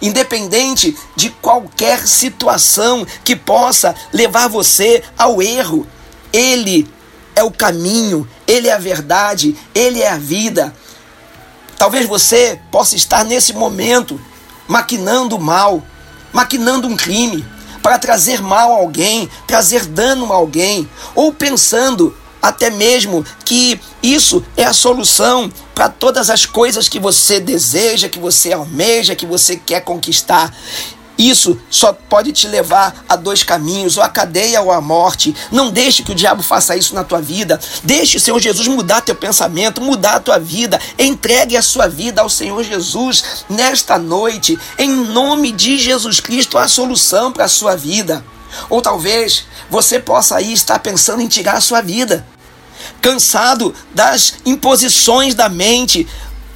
independente 0.00 0.96
de 1.16 1.30
qualquer 1.30 2.06
situação 2.06 3.06
que 3.24 3.34
possa 3.34 3.94
levar 4.12 4.48
você 4.48 5.02
ao 5.16 5.42
erro. 5.42 5.86
Ele 6.32 6.88
é 7.34 7.42
o 7.42 7.50
caminho, 7.50 8.28
ele 8.46 8.68
é 8.68 8.72
a 8.72 8.78
verdade, 8.78 9.56
ele 9.74 10.00
é 10.02 10.10
a 10.10 10.18
vida. 10.18 10.74
Talvez 11.76 12.06
você 12.06 12.60
possa 12.70 12.96
estar 12.96 13.24
nesse 13.24 13.52
momento 13.52 14.20
maquinando 14.66 15.38
mal, 15.38 15.82
maquinando 16.32 16.88
um 16.88 16.96
crime 16.96 17.46
para 17.82 17.98
trazer 17.98 18.42
mal 18.42 18.72
a 18.72 18.76
alguém, 18.78 19.30
trazer 19.46 19.86
dano 19.86 20.32
a 20.32 20.36
alguém, 20.36 20.88
ou 21.14 21.32
pensando 21.32 22.14
até 22.42 22.70
mesmo 22.70 23.24
que 23.44 23.80
isso 24.02 24.44
é 24.56 24.64
a 24.64 24.72
solução 24.72 25.50
para 25.74 25.88
todas 25.88 26.30
as 26.30 26.46
coisas 26.46 26.88
que 26.88 26.98
você 26.98 27.40
deseja, 27.40 28.08
que 28.08 28.18
você 28.18 28.52
almeja, 28.52 29.14
que 29.14 29.26
você 29.26 29.56
quer 29.56 29.80
conquistar. 29.80 30.52
Isso 31.18 31.58
só 31.68 31.92
pode 31.92 32.30
te 32.30 32.46
levar 32.46 33.04
a 33.08 33.16
dois 33.16 33.42
caminhos, 33.42 33.96
ou 33.96 34.04
a 34.04 34.08
cadeia 34.08 34.60
ou 34.60 34.70
a 34.70 34.80
morte. 34.80 35.34
Não 35.50 35.68
deixe 35.68 36.04
que 36.04 36.12
o 36.12 36.14
diabo 36.14 36.44
faça 36.44 36.76
isso 36.76 36.94
na 36.94 37.02
tua 37.02 37.20
vida. 37.20 37.58
Deixe 37.82 38.16
o 38.16 38.20
Senhor 38.20 38.38
Jesus 38.38 38.68
mudar 38.68 39.00
teu 39.00 39.16
pensamento, 39.16 39.80
mudar 39.80 40.14
a 40.14 40.20
tua 40.20 40.38
vida. 40.38 40.80
Entregue 40.96 41.56
a 41.56 41.62
sua 41.62 41.88
vida 41.88 42.22
ao 42.22 42.28
Senhor 42.28 42.62
Jesus 42.62 43.44
nesta 43.48 43.98
noite. 43.98 44.56
Em 44.78 44.88
nome 44.88 45.50
de 45.50 45.76
Jesus 45.76 46.20
Cristo, 46.20 46.56
a 46.56 46.68
solução 46.68 47.32
para 47.32 47.46
a 47.46 47.48
sua 47.48 47.74
vida. 47.74 48.24
Ou 48.68 48.80
talvez 48.80 49.46
você 49.70 49.98
possa 49.98 50.36
aí 50.36 50.52
estar 50.52 50.78
pensando 50.78 51.22
em 51.22 51.28
tirar 51.28 51.54
a 51.54 51.60
sua 51.60 51.80
vida. 51.80 52.26
Cansado 53.00 53.74
das 53.94 54.34
imposições 54.46 55.34
da 55.34 55.48
mente, 55.48 56.06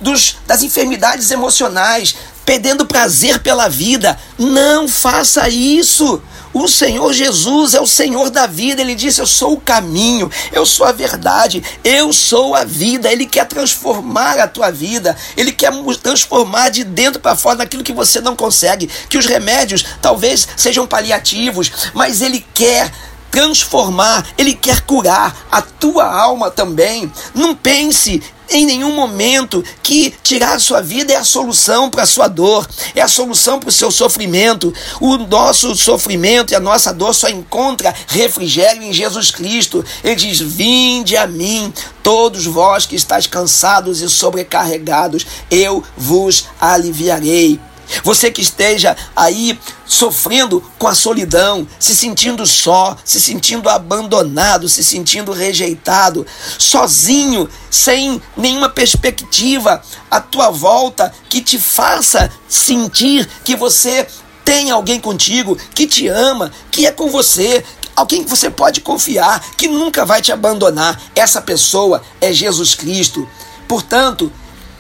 dos, 0.00 0.36
das 0.46 0.62
enfermidades 0.62 1.30
emocionais, 1.30 2.14
perdendo 2.44 2.86
prazer 2.86 3.40
pela 3.40 3.68
vida. 3.68 4.18
Não 4.38 4.88
faça 4.88 5.48
isso. 5.48 6.22
O 6.52 6.68
Senhor 6.68 7.12
Jesus 7.12 7.74
é 7.74 7.80
o 7.80 7.86
Senhor 7.86 8.30
da 8.30 8.46
vida. 8.46 8.82
Ele 8.82 8.94
disse: 8.94 9.20
Eu 9.20 9.26
sou 9.26 9.54
o 9.54 9.60
caminho, 9.60 10.30
eu 10.52 10.66
sou 10.66 10.86
a 10.86 10.92
verdade, 10.92 11.62
eu 11.82 12.12
sou 12.12 12.54
a 12.54 12.64
vida. 12.64 13.10
Ele 13.10 13.26
quer 13.26 13.46
transformar 13.46 14.38
a 14.38 14.46
tua 14.46 14.70
vida, 14.70 15.16
ele 15.36 15.52
quer 15.52 15.72
transformar 16.02 16.68
de 16.68 16.84
dentro 16.84 17.20
para 17.20 17.36
fora 17.36 17.58
naquilo 17.58 17.84
que 17.84 17.92
você 17.92 18.20
não 18.20 18.36
consegue. 18.36 18.88
Que 19.08 19.18
os 19.18 19.26
remédios 19.26 19.84
talvez 20.00 20.46
sejam 20.56 20.86
paliativos, 20.86 21.70
mas 21.94 22.20
ele 22.20 22.44
quer 22.52 22.92
transformar, 23.30 24.26
ele 24.36 24.52
quer 24.54 24.82
curar 24.82 25.34
a 25.50 25.62
tua 25.62 26.04
alma 26.04 26.50
também. 26.50 27.10
Não 27.34 27.54
pense 27.54 28.22
em 28.52 28.66
nenhum 28.66 28.94
momento 28.94 29.64
que 29.82 30.14
tirar 30.22 30.54
a 30.54 30.58
sua 30.58 30.80
vida 30.80 31.12
é 31.12 31.16
a 31.16 31.24
solução 31.24 31.90
para 31.90 32.02
a 32.02 32.06
sua 32.06 32.28
dor, 32.28 32.68
é 32.94 33.00
a 33.00 33.08
solução 33.08 33.58
para 33.58 33.68
o 33.68 33.72
seu 33.72 33.90
sofrimento. 33.90 34.72
O 35.00 35.16
nosso 35.16 35.74
sofrimento 35.74 36.52
e 36.52 36.56
a 36.56 36.60
nossa 36.60 36.92
dor 36.92 37.14
só 37.14 37.28
encontra 37.28 37.94
refrigério 38.08 38.82
em 38.82 38.92
Jesus 38.92 39.30
Cristo. 39.30 39.84
Ele 40.04 40.16
diz: 40.16 40.40
Vinde 40.40 41.16
a 41.16 41.26
mim, 41.26 41.72
todos 42.02 42.44
vós 42.46 42.86
que 42.86 42.96
estáis 42.96 43.26
cansados 43.26 44.00
e 44.00 44.08
sobrecarregados, 44.08 45.26
eu 45.50 45.82
vos 45.96 46.46
aliviarei. 46.60 47.58
Você 48.02 48.30
que 48.30 48.40
esteja 48.40 48.96
aí 49.14 49.58
sofrendo 49.86 50.62
com 50.78 50.86
a 50.86 50.94
solidão, 50.94 51.66
se 51.78 51.94
sentindo 51.94 52.46
só, 52.46 52.96
se 53.04 53.20
sentindo 53.20 53.68
abandonado, 53.68 54.68
se 54.68 54.82
sentindo 54.82 55.32
rejeitado, 55.32 56.26
sozinho, 56.58 57.48
sem 57.70 58.20
nenhuma 58.36 58.68
perspectiva 58.68 59.82
à 60.10 60.20
tua 60.20 60.50
volta 60.50 61.12
que 61.28 61.40
te 61.40 61.58
faça 61.58 62.30
sentir 62.48 63.28
que 63.44 63.56
você 63.56 64.06
tem 64.44 64.70
alguém 64.70 65.00
contigo 65.00 65.56
que 65.74 65.86
te 65.86 66.08
ama, 66.08 66.50
que 66.70 66.86
é 66.86 66.90
com 66.90 67.10
você, 67.10 67.64
alguém 67.94 68.24
que 68.24 68.30
você 68.30 68.50
pode 68.50 68.80
confiar, 68.80 69.40
que 69.56 69.68
nunca 69.68 70.04
vai 70.04 70.20
te 70.20 70.32
abandonar. 70.32 71.00
Essa 71.14 71.40
pessoa 71.40 72.02
é 72.20 72.32
Jesus 72.32 72.74
Cristo. 72.74 73.28
Portanto, 73.68 74.32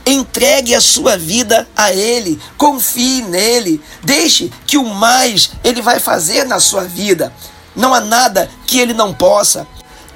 Entregue 0.04 0.74
a 0.74 0.80
sua 0.80 1.16
vida 1.16 1.68
a 1.76 1.92
Ele, 1.92 2.40
confie 2.56 3.22
nele, 3.22 3.80
deixe 4.02 4.50
que 4.66 4.76
o 4.76 4.84
mais 4.84 5.52
Ele 5.62 5.80
vai 5.80 6.00
fazer 6.00 6.44
na 6.44 6.58
sua 6.58 6.84
vida. 6.84 7.32
Não 7.74 7.94
há 7.94 8.00
nada 8.00 8.50
que 8.66 8.80
Ele 8.80 8.92
não 8.92 9.14
possa. 9.14 9.66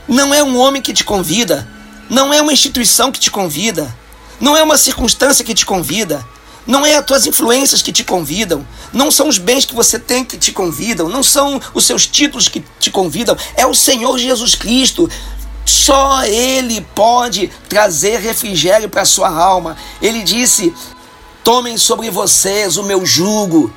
Não 0.09 0.35
é 0.35 0.43
um 0.43 0.59
homem 0.59 0.83
que 0.83 0.93
te 0.93 1.05
convida, 1.05 1.67
não 2.09 2.33
é 2.33 2.41
uma 2.41 2.53
instituição 2.53 3.11
que 3.11 3.19
te 3.19 3.31
convida, 3.31 3.93
não 4.41 4.57
é 4.57 4.63
uma 4.63 4.77
circunstância 4.77 5.45
que 5.45 5.55
te 5.55 5.67
convida, 5.67 6.25
não 6.67 6.85
é 6.85 6.97
as 6.97 7.05
tuas 7.05 7.27
influências 7.27 7.81
que 7.81 7.93
te 7.93 8.03
convidam, 8.03 8.67
não 8.93 9.11
são 9.11 9.29
os 9.29 9.39
bens 9.39 9.65
que 9.65 9.75
você 9.75 9.99
tem 9.99 10.25
que 10.25 10.37
te 10.37 10.51
convidam, 10.51 11.09
não 11.09 11.23
são 11.23 11.61
os 11.73 11.85
seus 11.85 12.07
títulos 12.07 12.49
que 12.49 12.65
te 12.81 12.91
convidam, 12.91 13.37
é 13.57 13.67
o 13.67 13.75
Senhor 13.75 14.19
Jesus 14.19 14.55
Cristo. 14.55 15.09
Só 15.67 16.25
Ele 16.25 16.81
pode 16.95 17.49
trazer 17.69 18.21
refrigério 18.21 18.89
para 18.89 19.05
sua 19.05 19.29
alma. 19.29 19.77
Ele 20.01 20.23
disse: 20.23 20.73
Tomem 21.43 21.77
sobre 21.77 22.09
vocês 22.09 22.77
o 22.77 22.85
meu 22.85 23.05
jugo 23.05 23.73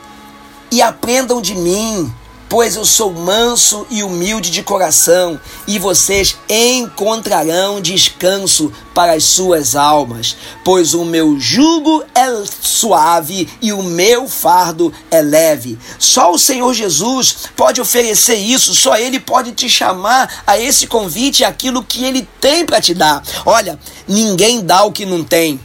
e 0.71 0.81
aprendam 0.81 1.41
de 1.41 1.55
mim, 1.55 2.13
pois 2.49 2.75
eu 2.75 2.83
sou 2.83 3.13
manso 3.13 3.85
e 3.89 4.01
humilde 4.01 4.49
de 4.49 4.63
coração, 4.63 5.39
e 5.67 5.77
vocês 5.77 6.35
encontrarão 6.49 7.79
descanso 7.79 8.73
para 8.93 9.13
as 9.13 9.23
suas 9.23 9.75
almas, 9.75 10.35
pois 10.65 10.93
o 10.93 11.05
meu 11.05 11.39
jugo 11.39 12.03
é 12.13 12.43
suave 12.61 13.47
e 13.61 13.71
o 13.71 13.83
meu 13.83 14.27
fardo 14.27 14.91
é 15.11 15.21
leve. 15.21 15.77
Só 15.99 16.33
o 16.33 16.39
Senhor 16.39 16.73
Jesus 16.73 17.49
pode 17.55 17.79
oferecer 17.79 18.35
isso, 18.35 18.73
só 18.73 18.97
Ele 18.97 19.19
pode 19.19 19.51
te 19.51 19.69
chamar 19.69 20.43
a 20.45 20.59
esse 20.59 20.87
convite, 20.87 21.43
aquilo 21.43 21.83
que 21.83 22.03
Ele 22.03 22.27
tem 22.41 22.65
para 22.65 22.81
te 22.81 22.93
dar. 22.93 23.23
Olha, 23.45 23.79
ninguém 24.07 24.65
dá 24.65 24.83
o 24.83 24.91
que 24.91 25.05
não 25.05 25.23
tem. 25.23 25.59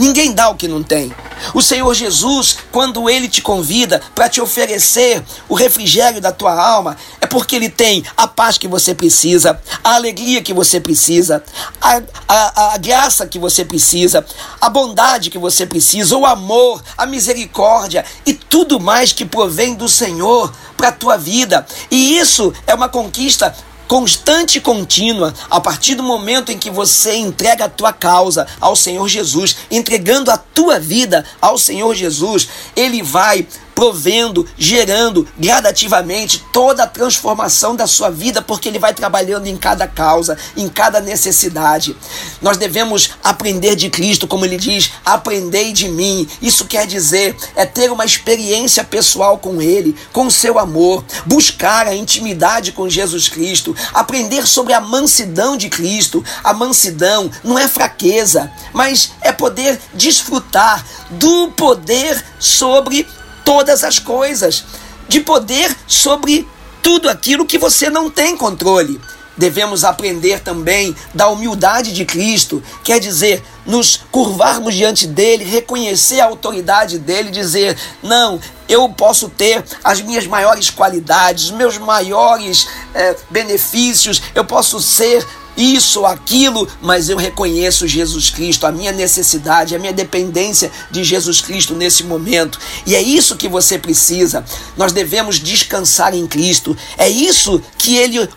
Ninguém 0.00 0.32
dá 0.32 0.48
o 0.48 0.54
que 0.54 0.66
não 0.66 0.82
tem. 0.82 1.14
O 1.52 1.60
Senhor 1.60 1.92
Jesus, 1.92 2.56
quando 2.72 3.10
Ele 3.10 3.28
te 3.28 3.42
convida 3.42 4.00
para 4.14 4.30
te 4.30 4.40
oferecer 4.40 5.22
o 5.46 5.54
refrigério 5.54 6.22
da 6.22 6.32
tua 6.32 6.58
alma, 6.58 6.96
é 7.20 7.26
porque 7.26 7.54
Ele 7.54 7.68
tem 7.68 8.02
a 8.16 8.26
paz 8.26 8.56
que 8.56 8.66
você 8.66 8.94
precisa, 8.94 9.60
a 9.84 9.96
alegria 9.96 10.40
que 10.40 10.54
você 10.54 10.80
precisa, 10.80 11.44
a, 11.78 12.00
a, 12.26 12.74
a 12.74 12.78
graça 12.78 13.26
que 13.26 13.38
você 13.38 13.62
precisa, 13.62 14.24
a 14.58 14.70
bondade 14.70 15.28
que 15.28 15.38
você 15.38 15.66
precisa, 15.66 16.16
o 16.16 16.24
amor, 16.24 16.82
a 16.96 17.04
misericórdia 17.04 18.02
e 18.24 18.32
tudo 18.32 18.80
mais 18.80 19.12
que 19.12 19.26
provém 19.26 19.74
do 19.74 19.86
Senhor 19.86 20.50
para 20.78 20.88
a 20.88 20.92
tua 20.92 21.18
vida. 21.18 21.66
E 21.90 22.16
isso 22.16 22.54
é 22.66 22.74
uma 22.74 22.88
conquista 22.88 23.54
constante 23.90 24.58
e 24.58 24.60
contínua, 24.60 25.34
a 25.50 25.60
partir 25.60 25.96
do 25.96 26.02
momento 26.04 26.52
em 26.52 26.56
que 26.56 26.70
você 26.70 27.16
entrega 27.16 27.64
a 27.64 27.68
tua 27.68 27.92
causa 27.92 28.46
ao 28.60 28.76
Senhor 28.76 29.08
Jesus, 29.08 29.56
entregando 29.68 30.30
a 30.30 30.36
tua 30.36 30.78
vida 30.78 31.24
ao 31.42 31.58
Senhor 31.58 31.92
Jesus, 31.96 32.48
ele 32.76 33.02
vai 33.02 33.44
provendo, 33.80 34.46
gerando 34.58 35.26
gradativamente 35.38 36.44
toda 36.52 36.82
a 36.82 36.86
transformação 36.86 37.74
da 37.74 37.86
sua 37.86 38.10
vida, 38.10 38.42
porque 38.42 38.68
Ele 38.68 38.78
vai 38.78 38.92
trabalhando 38.92 39.46
em 39.46 39.56
cada 39.56 39.88
causa, 39.88 40.36
em 40.54 40.68
cada 40.68 41.00
necessidade. 41.00 41.96
Nós 42.42 42.58
devemos 42.58 43.12
aprender 43.24 43.74
de 43.74 43.88
Cristo, 43.88 44.28
como 44.28 44.44
Ele 44.44 44.58
diz: 44.58 44.90
aprendei 45.02 45.72
de 45.72 45.88
mim. 45.88 46.28
Isso 46.42 46.66
quer 46.66 46.86
dizer 46.86 47.34
é 47.56 47.64
ter 47.64 47.90
uma 47.90 48.04
experiência 48.04 48.84
pessoal 48.84 49.38
com 49.38 49.62
Ele, 49.62 49.96
com 50.12 50.26
o 50.26 50.30
seu 50.30 50.58
amor, 50.58 51.02
buscar 51.24 51.86
a 51.86 51.96
intimidade 51.96 52.72
com 52.72 52.86
Jesus 52.86 53.30
Cristo, 53.30 53.74
aprender 53.94 54.46
sobre 54.46 54.74
a 54.74 54.80
mansidão 54.82 55.56
de 55.56 55.70
Cristo. 55.70 56.22
A 56.44 56.52
mansidão 56.52 57.30
não 57.42 57.58
é 57.58 57.66
fraqueza, 57.66 58.52
mas 58.74 59.12
é 59.22 59.32
poder 59.32 59.80
desfrutar 59.94 60.84
do 61.12 61.48
poder 61.52 62.22
sobre 62.38 63.08
todas 63.50 63.82
as 63.82 63.98
coisas, 63.98 64.64
de 65.08 65.18
poder 65.18 65.76
sobre 65.84 66.46
tudo 66.80 67.08
aquilo 67.08 67.44
que 67.44 67.58
você 67.58 67.90
não 67.90 68.08
tem 68.08 68.36
controle. 68.36 69.00
devemos 69.36 69.82
aprender 69.84 70.38
também 70.40 70.94
da 71.14 71.28
humildade 71.28 71.92
de 71.92 72.04
Cristo, 72.04 72.62
quer 72.84 73.00
dizer, 73.00 73.42
nos 73.66 73.96
curvarmos 74.12 74.74
diante 74.74 75.06
dele, 75.06 75.44
reconhecer 75.44 76.20
a 76.20 76.26
autoridade 76.26 76.98
dele, 76.98 77.30
dizer: 77.30 77.76
não, 78.02 78.38
eu 78.68 78.88
posso 78.90 79.28
ter 79.28 79.64
as 79.82 80.00
minhas 80.00 80.26
maiores 80.26 80.70
qualidades, 80.70 81.50
meus 81.50 81.76
maiores 81.78 82.68
é, 82.94 83.16
benefícios, 83.30 84.22
eu 84.32 84.44
posso 84.44 84.80
ser 84.80 85.26
isso, 85.60 86.06
aquilo, 86.06 86.66
mas 86.80 87.08
eu 87.08 87.16
reconheço 87.16 87.86
Jesus 87.86 88.30
Cristo, 88.30 88.66
a 88.66 88.72
minha 88.72 88.92
necessidade, 88.92 89.74
a 89.74 89.78
minha 89.78 89.92
dependência 89.92 90.70
de 90.90 91.04
Jesus 91.04 91.40
Cristo 91.40 91.74
nesse 91.74 92.02
momento. 92.02 92.58
E 92.86 92.94
é 92.94 93.02
isso 93.02 93.36
que 93.36 93.48
você 93.48 93.78
precisa. 93.78 94.44
Nós 94.76 94.92
devemos 94.92 95.38
descansar 95.38 96.14
em 96.14 96.26
Cristo. 96.26 96.76
É 96.96 97.08
isso 97.08 97.60
que 97.76 97.96
ele 97.96 98.28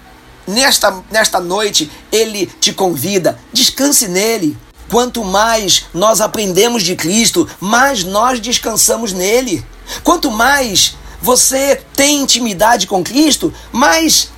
nesta 0.46 1.02
nesta 1.10 1.40
noite 1.40 1.90
ele 2.12 2.46
te 2.60 2.74
convida. 2.74 3.40
Descanse 3.54 4.08
nele. 4.08 4.58
Quanto 4.90 5.24
mais 5.24 5.86
nós 5.94 6.22
aprendemos 6.22 6.84
de 6.84 6.96
Cristo, 6.96 7.50
mais 7.60 8.04
nós 8.04 8.40
descansamos 8.40 9.14
nele. 9.14 9.66
Quanto 10.04 10.30
mais 10.30 10.96
você 11.22 11.82
tem 11.96 12.22
intimidade 12.22 12.86
com 12.86 13.04
Cristo, 13.04 13.54
mais 13.72 14.30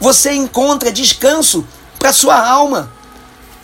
você 0.00 0.32
encontra 0.32 0.92
descanso 0.92 1.66
para 1.98 2.12
sua 2.12 2.38
alma. 2.38 2.92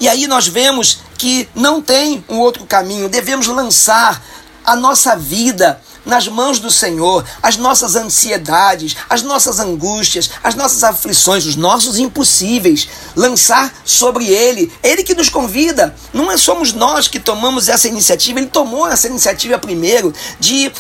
E 0.01 0.09
aí 0.09 0.27
nós 0.27 0.47
vemos 0.47 0.99
que 1.17 1.49
não 1.55 1.81
tem 1.81 2.25
um 2.29 2.39
outro 2.39 2.67
caminho, 2.67 3.09
devemos 3.09 3.47
lançar 3.47 4.23
a 4.65 4.75
nossa 4.75 5.17
vida 5.17 5.81
nas 6.05 6.29
mãos 6.29 6.59
do 6.59 6.71
Senhor, 6.71 7.25
as 7.43 7.57
nossas 7.57 7.97
ansiedades, 7.97 8.97
as 9.09 9.23
nossas 9.23 9.59
angústias, 9.59 10.31
as 10.43 10.55
nossas 10.55 10.85
aflições, 10.85 11.47
os 11.47 11.57
nossos 11.57 11.99
impossíveis, 11.99 12.89
lançar 13.17 13.73
sobre 13.85 14.27
Ele. 14.27 14.71
Ele 14.83 15.03
que 15.03 15.15
nos 15.15 15.29
convida, 15.29 15.95
não 16.13 16.31
é 16.31 16.37
somos 16.37 16.73
nós 16.73 17.09
que 17.09 17.19
tomamos 17.19 17.69
essa 17.69 17.89
iniciativa, 17.89 18.39
Ele 18.39 18.49
tomou 18.49 18.87
essa 18.87 19.07
iniciativa 19.07 19.59
primeiro 19.59 20.13
de 20.39 20.71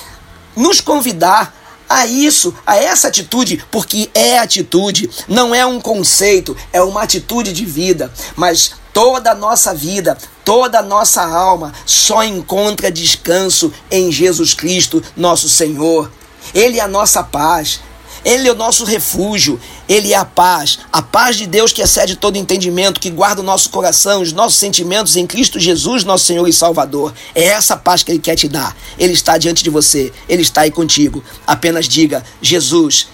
nos 0.54 0.80
convidar 0.80 1.54
a 1.94 2.06
isso, 2.06 2.52
a 2.66 2.76
essa 2.76 3.08
atitude, 3.08 3.64
porque 3.70 4.10
é 4.12 4.38
atitude, 4.38 5.08
não 5.28 5.54
é 5.54 5.64
um 5.64 5.80
conceito, 5.80 6.56
é 6.72 6.82
uma 6.82 7.02
atitude 7.02 7.52
de 7.52 7.64
vida. 7.64 8.12
Mas 8.34 8.72
toda 8.92 9.30
a 9.30 9.34
nossa 9.34 9.72
vida, 9.72 10.18
toda 10.44 10.80
a 10.80 10.82
nossa 10.82 11.22
alma 11.22 11.72
só 11.86 12.24
encontra 12.24 12.90
descanso 12.90 13.72
em 13.90 14.10
Jesus 14.10 14.54
Cristo, 14.54 15.02
nosso 15.16 15.48
Senhor. 15.48 16.10
Ele 16.52 16.78
é 16.78 16.82
a 16.82 16.88
nossa 16.88 17.22
paz, 17.22 17.80
ele 18.24 18.48
é 18.48 18.52
o 18.52 18.54
nosso 18.54 18.84
refúgio, 18.84 19.60
Ele 19.86 20.14
é 20.14 20.16
a 20.16 20.24
paz, 20.24 20.78
a 20.90 21.02
paz 21.02 21.36
de 21.36 21.46
Deus 21.46 21.72
que 21.72 21.82
excede 21.82 22.16
todo 22.16 22.36
entendimento, 22.36 22.98
que 22.98 23.10
guarda 23.10 23.42
o 23.42 23.44
nosso 23.44 23.68
coração, 23.68 24.22
os 24.22 24.32
nossos 24.32 24.58
sentimentos 24.58 25.14
em 25.14 25.26
Cristo 25.26 25.60
Jesus, 25.60 26.04
nosso 26.04 26.24
Senhor 26.24 26.48
e 26.48 26.52
Salvador. 26.52 27.12
É 27.34 27.44
essa 27.44 27.76
paz 27.76 28.02
que 28.02 28.10
Ele 28.10 28.18
quer 28.18 28.34
te 28.34 28.48
dar. 28.48 28.74
Ele 28.98 29.12
está 29.12 29.36
diante 29.36 29.62
de 29.62 29.68
você, 29.68 30.10
Ele 30.26 30.40
está 30.40 30.62
aí 30.62 30.70
contigo. 30.70 31.22
Apenas 31.46 31.86
diga: 31.86 32.24
Jesus, 32.40 33.08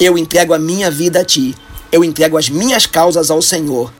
eu 0.00 0.18
entrego 0.18 0.52
a 0.52 0.58
minha 0.58 0.90
vida 0.90 1.20
a 1.20 1.24
Ti, 1.24 1.54
eu 1.92 2.02
entrego 2.02 2.36
as 2.36 2.48
minhas 2.48 2.86
causas 2.86 3.30
ao 3.30 3.40
Senhor. 3.40 3.92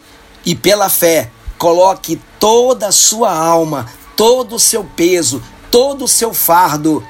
E 0.44 0.56
pela 0.56 0.88
fé, 0.88 1.30
coloque 1.56 2.20
toda 2.40 2.88
a 2.88 2.92
sua 2.92 3.32
alma, 3.32 3.86
todo 4.16 4.56
o 4.56 4.60
seu 4.60 4.82
peso, 4.82 5.40
todo 5.70 6.06
o 6.06 6.08
seu 6.08 6.34
fardo, 6.34 7.06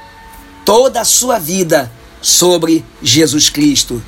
toda 0.62 1.00
a 1.00 1.04
sua 1.06 1.38
vida 1.38 1.90
sobre 2.20 2.84
Jesus 3.02 3.48
Cristo. 3.48 4.02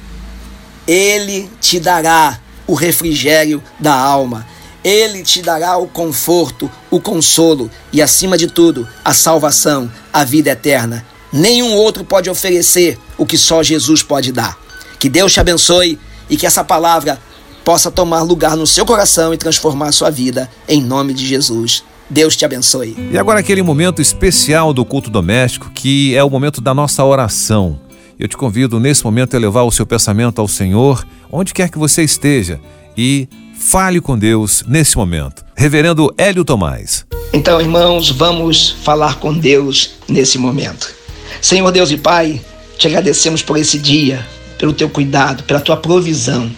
Ele 0.87 1.49
te 1.61 1.79
dará 1.79 2.41
o 2.67 2.75
refrigério 2.75 3.63
da 3.79 3.95
alma. 3.95 4.47
Ele 4.85 5.23
te 5.23 5.43
dará 5.43 5.77
o 5.77 5.87
conforto, 5.87 6.71
o 6.91 7.01
consolo 7.01 7.71
e, 7.93 8.01
acima 8.01 8.39
de 8.39 8.47
tudo, 8.47 8.89
a 9.05 9.13
salvação, 9.13 9.91
a 10.13 10.25
vida 10.25 10.51
eterna. 10.51 11.05
Nenhum 11.33 11.75
outro 11.75 12.05
pode 12.05 12.31
oferecer 12.31 12.99
o 13.17 13.27
que 13.27 13.37
só 13.37 13.63
Jesus 13.63 14.03
pode 14.03 14.33
dar. 14.33 14.57
Que 14.99 15.09
Deus 15.09 15.33
te 15.33 15.41
abençoe 15.41 15.99
e 16.31 16.37
que 16.37 16.47
essa 16.47 16.65
palavra 16.65 17.21
possa 17.65 17.91
tomar 17.91 18.23
lugar 18.23 18.57
no 18.57 18.67
seu 18.67 18.87
coração 18.87 19.35
e 19.35 19.37
transformar 19.37 19.89
a 19.89 19.93
sua 19.93 20.11
vida, 20.11 20.49
em 20.67 20.81
nome 20.81 21.13
de 21.13 21.27
Jesus. 21.27 21.85
Deus 22.09 22.35
te 22.35 22.45
abençoe. 22.45 22.97
E 23.13 23.19
agora 23.19 23.41
aquele 23.41 23.63
momento 23.63 24.01
especial 24.01 24.73
do 24.73 24.85
culto 24.85 25.11
doméstico, 25.11 25.71
que 25.75 26.15
é 26.15 26.25
o 26.25 26.31
momento 26.31 26.61
da 26.61 26.73
nossa 26.73 27.05
oração. 27.05 27.79
Eu 28.19 28.27
te 28.27 28.37
convido 28.37 28.81
nesse 28.81 29.05
momento 29.05 29.37
a 29.37 29.39
levar 29.39 29.63
o 29.63 29.71
seu 29.71 29.87
pensamento 29.87 30.41
ao 30.41 30.49
Senhor, 30.49 31.07
onde 31.31 31.55
quer 31.55 31.71
que 31.71 31.79
você 31.79 32.03
esteja, 32.03 32.61
e 32.97 33.29
fale 33.57 34.01
com 34.01 34.19
Deus 34.19 34.65
nesse 34.67 34.97
momento. 34.97 35.45
Reverendo 35.57 36.13
Hélio 36.19 36.45
Tomás. 36.45 37.07
Então, 37.33 37.61
irmãos, 37.61 38.11
vamos 38.11 38.71
falar 38.83 39.21
com 39.21 39.33
Deus 39.33 39.93
nesse 40.09 40.37
momento. 40.37 40.93
Senhor 41.41 41.71
Deus 41.71 41.93
e 41.93 41.97
Pai, 41.97 42.41
te 42.77 42.89
agradecemos 42.89 43.41
por 43.41 43.57
esse 43.57 43.79
dia, 43.79 44.27
pelo 44.59 44.73
teu 44.73 44.91
cuidado, 44.91 45.45
pela 45.45 45.61
tua 45.61 45.77
provisão. 45.77 46.51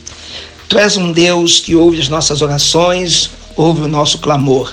Tu 0.66 0.78
és 0.78 0.96
um 0.96 1.12
Deus 1.12 1.60
que 1.60 1.76
ouve 1.76 2.00
as 2.00 2.08
nossas 2.08 2.40
orações, 2.40 3.30
ouve 3.54 3.82
o 3.82 3.88
nosso 3.88 4.16
clamor. 4.18 4.72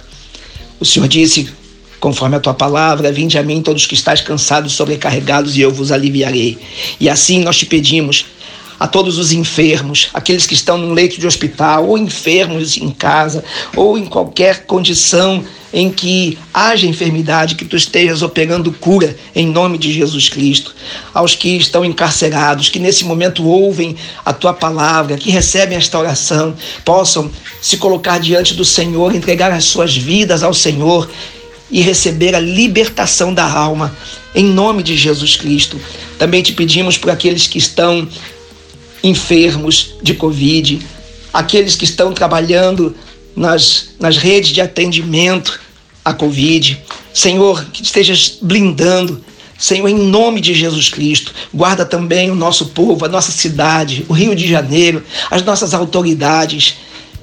O 0.79 0.85
Senhor 0.85 1.09
disse 1.09 1.49
Conforme 1.99 2.35
a 2.35 2.39
tua 2.39 2.53
palavra, 2.53 3.11
vinde 3.11 3.37
a 3.37 3.43
mim 3.43 3.61
todos 3.61 3.85
que 3.85 3.95
estáis 3.95 4.21
cansados, 4.21 4.73
sobrecarregados, 4.73 5.57
e 5.57 5.61
eu 5.61 5.71
vos 5.71 5.91
aliviarei. 5.91 6.57
E 6.99 7.09
assim 7.09 7.43
nós 7.43 7.57
te 7.57 7.65
pedimos 7.65 8.25
a 8.79 8.87
todos 8.87 9.17
os 9.17 9.31
enfermos, 9.31 10.09
aqueles 10.13 10.45
que 10.45 10.53
estão 10.53 10.77
num 10.77 10.93
leito 10.93 11.19
de 11.19 11.25
hospital, 11.25 11.87
ou 11.87 11.97
enfermos 11.97 12.77
em 12.77 12.91
casa, 12.91 13.43
ou 13.75 13.97
em 13.97 14.05
qualquer 14.05 14.65
condição 14.65 15.43
em 15.73 15.89
que 15.91 16.37
haja 16.53 16.87
enfermidade, 16.87 17.55
que 17.55 17.65
tu 17.65 17.75
estejas 17.75 18.21
operando 18.21 18.71
cura 18.71 19.15
em 19.35 19.45
nome 19.45 19.77
de 19.77 19.91
Jesus 19.91 20.29
Cristo. 20.29 20.73
Aos 21.13 21.35
que 21.35 21.57
estão 21.57 21.83
encarcerados, 21.83 22.69
que 22.69 22.79
nesse 22.79 23.03
momento 23.03 23.45
ouvem 23.45 23.95
a 24.23 24.31
tua 24.31 24.53
palavra, 24.53 25.17
que 25.17 25.29
recebem 25.29 25.77
esta 25.77 25.99
oração, 25.99 26.55
possam 26.85 27.29
se 27.61 27.77
colocar 27.77 28.19
diante 28.19 28.53
do 28.53 28.63
Senhor, 28.63 29.13
entregar 29.13 29.51
as 29.51 29.65
suas 29.65 29.95
vidas 29.95 30.41
ao 30.41 30.53
Senhor 30.53 31.09
e 31.69 31.81
receber 31.81 32.33
a 32.35 32.39
libertação 32.39 33.33
da 33.33 33.49
alma, 33.49 33.95
em 34.33 34.45
nome 34.45 34.83
de 34.83 34.95
Jesus 34.95 35.35
Cristo. 35.35 35.79
Também 36.17 36.41
te 36.41 36.53
pedimos 36.53 36.97
por 36.97 37.11
aqueles 37.11 37.47
que 37.47 37.57
estão 37.57 38.07
enfermos 39.03 39.95
de 40.01 40.13
Covid, 40.13 40.79
aqueles 41.33 41.75
que 41.75 41.85
estão 41.85 42.13
trabalhando 42.13 42.95
nas, 43.35 43.89
nas 43.99 44.17
redes 44.17 44.51
de 44.51 44.61
atendimento 44.61 45.59
à 46.03 46.13
Covid. 46.13 46.81
Senhor, 47.13 47.65
que 47.65 47.83
estejas 47.83 48.37
blindando. 48.41 49.23
Senhor, 49.57 49.87
em 49.87 49.95
nome 49.95 50.39
de 50.39 50.53
Jesus 50.53 50.89
Cristo, 50.89 51.33
guarda 51.53 51.83
também 51.83 52.29
o 52.29 52.35
nosso 52.35 52.67
povo, 52.67 53.05
a 53.05 53.09
nossa 53.09 53.31
cidade, 53.31 54.05
o 54.07 54.13
Rio 54.13 54.35
de 54.35 54.47
Janeiro, 54.47 55.03
as 55.31 55.43
nossas 55.43 55.73
autoridades. 55.73 56.75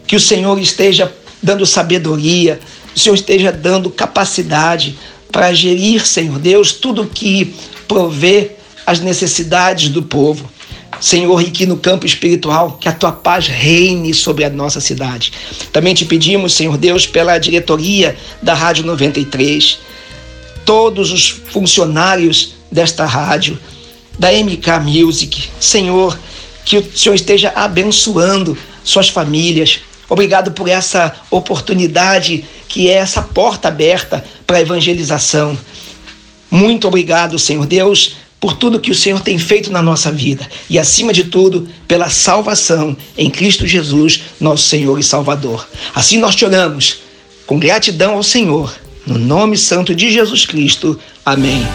Que 0.07 0.17
o 0.17 0.21
Senhor 0.21 0.59
esteja 0.59 1.13
dando 1.43 1.65
sabedoria, 1.65 2.61
o 2.95 2.99
Senhor 2.99 3.15
esteja 3.15 3.53
dando 3.53 3.91
capacidade 3.91 4.99
para 5.31 5.53
gerir, 5.53 6.07
Senhor 6.07 6.39
Deus, 6.39 6.73
tudo 6.73 7.07
que 7.07 7.55
provê 7.89 8.53
as 8.87 9.01
necessidades 9.01 9.89
do 9.89 10.03
povo. 10.03 10.51
Senhor, 11.01 11.43
e 11.43 11.51
que 11.51 11.67
no 11.67 11.77
campo 11.77 12.07
espiritual, 12.07 12.79
que 12.81 12.89
a 12.89 12.93
tua 12.93 13.13
paz 13.13 13.47
reine 13.49 14.15
sobre 14.15 14.45
a 14.45 14.49
nossa 14.49 14.81
cidade. 14.81 15.33
Também 15.73 15.93
te 15.93 16.05
pedimos, 16.05 16.55
Senhor 16.55 16.79
Deus, 16.79 17.07
pela 17.07 17.37
diretoria 17.37 18.17
da 18.41 18.55
Rádio 18.55 18.87
93, 18.87 19.81
todos 20.65 21.11
os 21.11 21.29
funcionários 21.29 22.55
desta 22.71 23.05
rádio, 23.05 23.59
da 24.19 24.31
MK 24.33 24.81
Music, 24.85 25.49
Senhor, 25.59 26.19
que 26.65 26.79
o 26.79 26.97
Senhor 26.97 27.15
esteja 27.15 27.53
abençoando 27.55 28.57
suas 28.83 29.09
famílias. 29.09 29.81
Obrigado 30.15 30.53
por 30.53 30.69
essa 30.69 31.13
oportunidade 31.29 32.45
que 32.69 32.89
é 32.89 32.93
essa 32.93 33.21
porta 33.21 33.67
aberta 33.67 34.25
para 34.47 34.59
a 34.59 34.61
evangelização. 34.61 35.59
Muito 36.49 36.87
obrigado, 36.87 37.37
Senhor 37.37 37.67
Deus, 37.67 38.15
por 38.39 38.53
tudo 38.53 38.79
que 38.79 38.93
o 38.93 38.95
Senhor 38.95 39.21
tem 39.23 39.41
feito 39.41 39.73
na 39.73 39.83
nossa 39.83 40.13
vida 40.13 40.49
e, 40.71 40.79
acima 40.79 41.13
de 41.13 41.25
tudo, 41.25 41.69
pela 41.89 42.09
salvação 42.09 42.97
em 43.19 43.29
Cristo 43.29 43.67
Jesus, 43.67 44.23
nosso 44.39 44.69
Senhor 44.69 45.01
e 45.01 45.03
Salvador. 45.03 45.67
Assim 45.93 46.19
nós 46.19 46.37
te 46.37 46.45
oramos, 46.45 46.99
com 47.45 47.59
gratidão 47.59 48.15
ao 48.15 48.23
Senhor, 48.23 48.73
no 49.05 49.19
nome 49.19 49.59
santo 49.59 49.97
de 49.97 50.13
Jesus 50.13 50.47
Cristo. 50.47 50.97
Amém. 51.27 51.67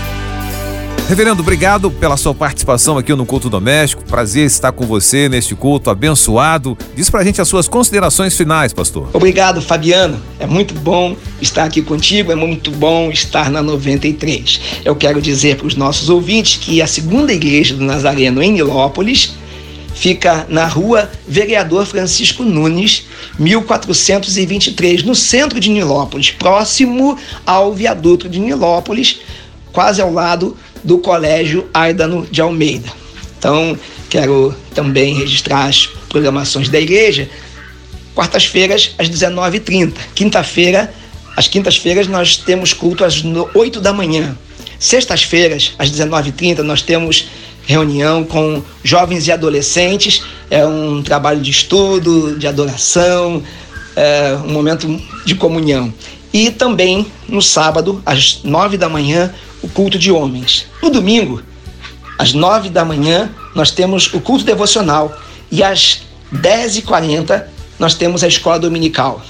Reverendo, 1.09 1.41
obrigado 1.41 1.89
pela 1.89 2.15
sua 2.15 2.35
participação 2.35 2.95
aqui 2.95 3.15
no 3.15 3.25
Culto 3.25 3.49
Doméstico. 3.49 4.03
Prazer 4.03 4.45
estar 4.45 4.71
com 4.71 4.85
você 4.85 5.27
neste 5.27 5.55
culto 5.55 5.89
abençoado. 5.89 6.77
Diz 6.95 7.09
pra 7.09 7.23
gente 7.23 7.41
as 7.41 7.47
suas 7.47 7.67
considerações 7.67 8.37
finais, 8.37 8.73
pastor. 8.73 9.09
Obrigado, 9.11 9.59
Fabiano. 9.59 10.21
É 10.39 10.45
muito 10.45 10.75
bom 10.75 11.17
estar 11.41 11.63
aqui 11.63 11.81
contigo, 11.81 12.31
é 12.31 12.35
muito 12.35 12.69
bom 12.69 13.09
estar 13.09 13.49
na 13.49 13.59
93. 13.59 14.61
Eu 14.85 14.95
quero 14.95 15.19
dizer 15.19 15.57
para 15.57 15.65
os 15.65 15.75
nossos 15.75 16.09
ouvintes 16.09 16.57
que 16.57 16.79
a 16.79 16.85
segunda 16.85 17.33
igreja 17.33 17.75
do 17.75 17.83
Nazareno 17.83 18.43
em 18.43 18.51
Nilópolis 18.51 19.33
fica 19.95 20.45
na 20.47 20.67
rua 20.67 21.09
Vereador 21.27 21.87
Francisco 21.87 22.43
Nunes, 22.43 23.07
1423, 23.39 25.01
no 25.01 25.15
centro 25.15 25.59
de 25.59 25.71
Nilópolis, 25.71 26.29
próximo 26.29 27.17
ao 27.47 27.73
viaduto 27.73 28.29
de 28.29 28.37
Nilópolis, 28.37 29.21
quase 29.71 30.01
ao 30.01 30.11
lado 30.11 30.55
do 30.83 30.97
Colégio 30.97 31.67
Aidano 31.73 32.27
de 32.29 32.41
Almeida. 32.41 32.91
Então, 33.37 33.77
quero 34.09 34.53
também 34.73 35.15
registrar 35.15 35.65
as 35.65 35.87
programações 36.09 36.69
da 36.69 36.79
igreja. 36.79 37.29
Quartas-feiras, 38.13 38.95
às 38.97 39.09
19h30. 39.09 39.93
Quinta-feira, 40.13 40.93
às 41.37 41.47
quintas-feiras, 41.47 42.07
nós 42.07 42.37
temos 42.37 42.73
culto 42.73 43.05
às 43.05 43.23
8 43.53 43.79
da 43.79 43.93
manhã. 43.93 44.37
Sextas-feiras, 44.77 45.73
às 45.77 45.91
19h30, 45.91 46.59
nós 46.59 46.81
temos 46.81 47.29
reunião 47.65 48.23
com 48.23 48.63
jovens 48.83 49.27
e 49.27 49.31
adolescentes. 49.31 50.23
É 50.49 50.65
um 50.65 51.01
trabalho 51.03 51.39
de 51.39 51.51
estudo, 51.51 52.37
de 52.37 52.47
adoração, 52.47 53.43
é 53.95 54.35
um 54.43 54.51
momento 54.51 55.01
de 55.25 55.35
comunhão. 55.35 55.93
E 56.33 56.51
também 56.51 57.07
no 57.27 57.41
sábado, 57.41 58.01
às 58.05 58.41
9 58.43 58.77
da 58.77 58.87
manhã, 58.87 59.33
o 59.61 59.67
culto 59.67 59.97
de 59.97 60.11
homens. 60.11 60.67
No 60.81 60.89
domingo, 60.89 61.41
às 62.17 62.33
9 62.33 62.69
da 62.69 62.85
manhã, 62.85 63.29
nós 63.55 63.71
temos 63.71 64.13
o 64.13 64.21
culto 64.21 64.43
devocional. 64.43 65.17
E 65.51 65.63
às 65.63 66.01
10h40, 66.33 67.45
nós 67.79 67.95
temos 67.95 68.23
a 68.23 68.27
escola 68.27 68.59
dominical. 68.59 69.23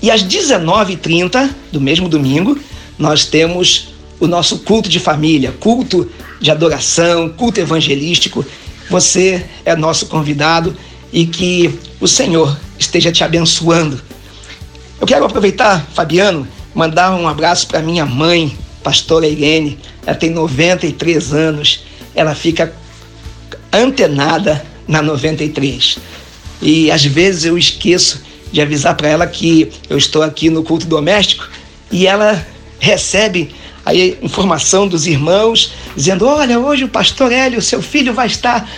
E 0.00 0.10
às 0.10 0.22
19h30 0.22 1.50
do 1.72 1.80
mesmo 1.80 2.08
domingo, 2.08 2.58
nós 2.98 3.24
temos 3.24 3.94
o 4.20 4.26
nosso 4.26 4.58
culto 4.60 4.88
de 4.88 5.00
família, 5.00 5.52
culto 5.58 6.10
de 6.40 6.50
adoração, 6.50 7.28
culto 7.28 7.60
evangelístico. 7.60 8.44
Você 8.88 9.44
é 9.64 9.74
nosso 9.74 10.06
convidado 10.06 10.76
e 11.12 11.26
que 11.26 11.78
o 12.00 12.06
Senhor 12.06 12.56
esteja 12.78 13.10
te 13.10 13.24
abençoando. 13.24 14.00
Eu 15.00 15.06
quero 15.06 15.24
aproveitar, 15.24 15.86
Fabiano, 15.92 16.46
mandar 16.74 17.14
um 17.14 17.28
abraço 17.28 17.66
para 17.66 17.80
minha 17.80 18.06
mãe, 18.06 18.56
pastora 18.82 19.26
Irene. 19.26 19.78
Ela 20.06 20.16
tem 20.16 20.30
93 20.30 21.32
anos. 21.32 21.84
Ela 22.14 22.34
fica 22.34 22.72
antenada 23.72 24.64
na 24.86 25.02
93. 25.02 25.98
E 26.62 26.90
às 26.90 27.04
vezes 27.04 27.44
eu 27.44 27.58
esqueço 27.58 28.22
de 28.52 28.60
avisar 28.60 28.94
para 28.94 29.08
ela 29.08 29.26
que 29.26 29.70
eu 29.90 29.98
estou 29.98 30.22
aqui 30.22 30.48
no 30.48 30.62
culto 30.62 30.86
doméstico 30.86 31.48
e 31.90 32.06
ela 32.06 32.46
recebe 32.78 33.54
a 33.84 33.94
informação 33.94 34.86
dos 34.86 35.06
irmãos 35.06 35.72
dizendo: 35.96 36.26
Olha, 36.26 36.58
hoje 36.58 36.84
o 36.84 36.88
pastor 36.88 37.32
Hélio, 37.32 37.60
seu 37.60 37.82
filho, 37.82 38.14
vai 38.14 38.28
estar 38.28 38.70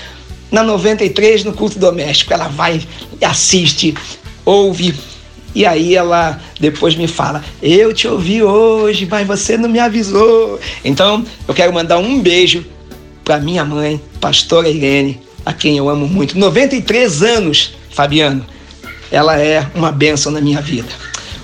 na 0.51 0.63
93 0.63 1.45
no 1.45 1.53
culto 1.53 1.79
doméstico. 1.79 2.33
Ela 2.33 2.49
vai, 2.49 2.83
assiste, 3.23 3.95
ouve. 4.45 4.95
E 5.57 5.65
aí 5.65 5.95
ela 5.95 6.39
depois 6.61 6.95
me 6.95 7.09
fala: 7.09 7.43
Eu 7.63 7.95
te 7.95 8.07
ouvi 8.07 8.43
hoje, 8.43 9.09
mas 9.11 9.27
você 9.27 9.57
não 9.57 9.71
me 9.71 9.79
avisou. 9.79 10.61
Então 10.85 11.25
eu 11.49 11.55
quero 11.55 11.73
mandar 11.73 11.97
um 11.97 12.21
beijo 12.21 12.63
para 13.25 13.41
minha 13.41 13.65
mãe, 13.65 13.99
pastora 14.21 14.69
Irene, 14.69 15.19
a 15.47 15.55
quem 15.55 15.79
eu 15.79 15.89
amo 15.89 16.07
muito. 16.07 16.39
93 16.39 17.23
anos, 17.23 17.75
Fabiano. 17.91 18.45
Ela 19.11 19.41
é 19.41 19.67
uma 19.75 19.91
bênção 19.91 20.31
na 20.31 20.43
minha 20.43 20.61
vida. 20.61 20.89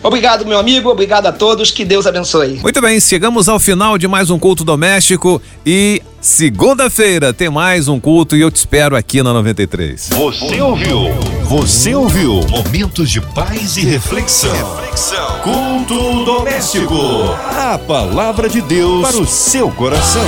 Obrigado, 0.02 0.44
meu 0.44 0.58
amigo. 0.58 0.90
Obrigado 0.90 1.26
a 1.26 1.32
todos. 1.32 1.70
Que 1.70 1.84
Deus 1.84 2.06
abençoe. 2.06 2.58
Muito 2.60 2.80
bem, 2.80 2.98
chegamos 3.00 3.48
ao 3.48 3.60
final 3.60 3.96
de 3.96 4.08
mais 4.08 4.30
um 4.30 4.38
culto 4.38 4.64
doméstico 4.64 5.40
e 5.64 6.02
segunda-feira 6.20 7.32
tem 7.32 7.48
mais 7.48 7.88
um 7.88 8.00
culto 8.00 8.36
e 8.36 8.40
eu 8.40 8.50
te 8.50 8.56
espero 8.56 8.96
aqui 8.96 9.22
na 9.22 9.32
93. 9.32 10.10
Você 10.10 10.60
ouviu? 10.60 11.12
Você 11.44 11.94
ouviu? 11.94 12.40
Momentos 12.48 13.10
de 13.10 13.20
paz 13.20 13.76
e 13.76 13.84
reflexão. 13.84 14.52
reflexão. 14.52 15.38
Culto 15.40 16.24
doméstico. 16.24 16.94
A 17.56 17.78
palavra 17.78 18.48
de 18.48 18.60
Deus 18.60 19.08
para 19.08 19.18
o 19.18 19.26
seu 19.26 19.70
coração. 19.70 20.22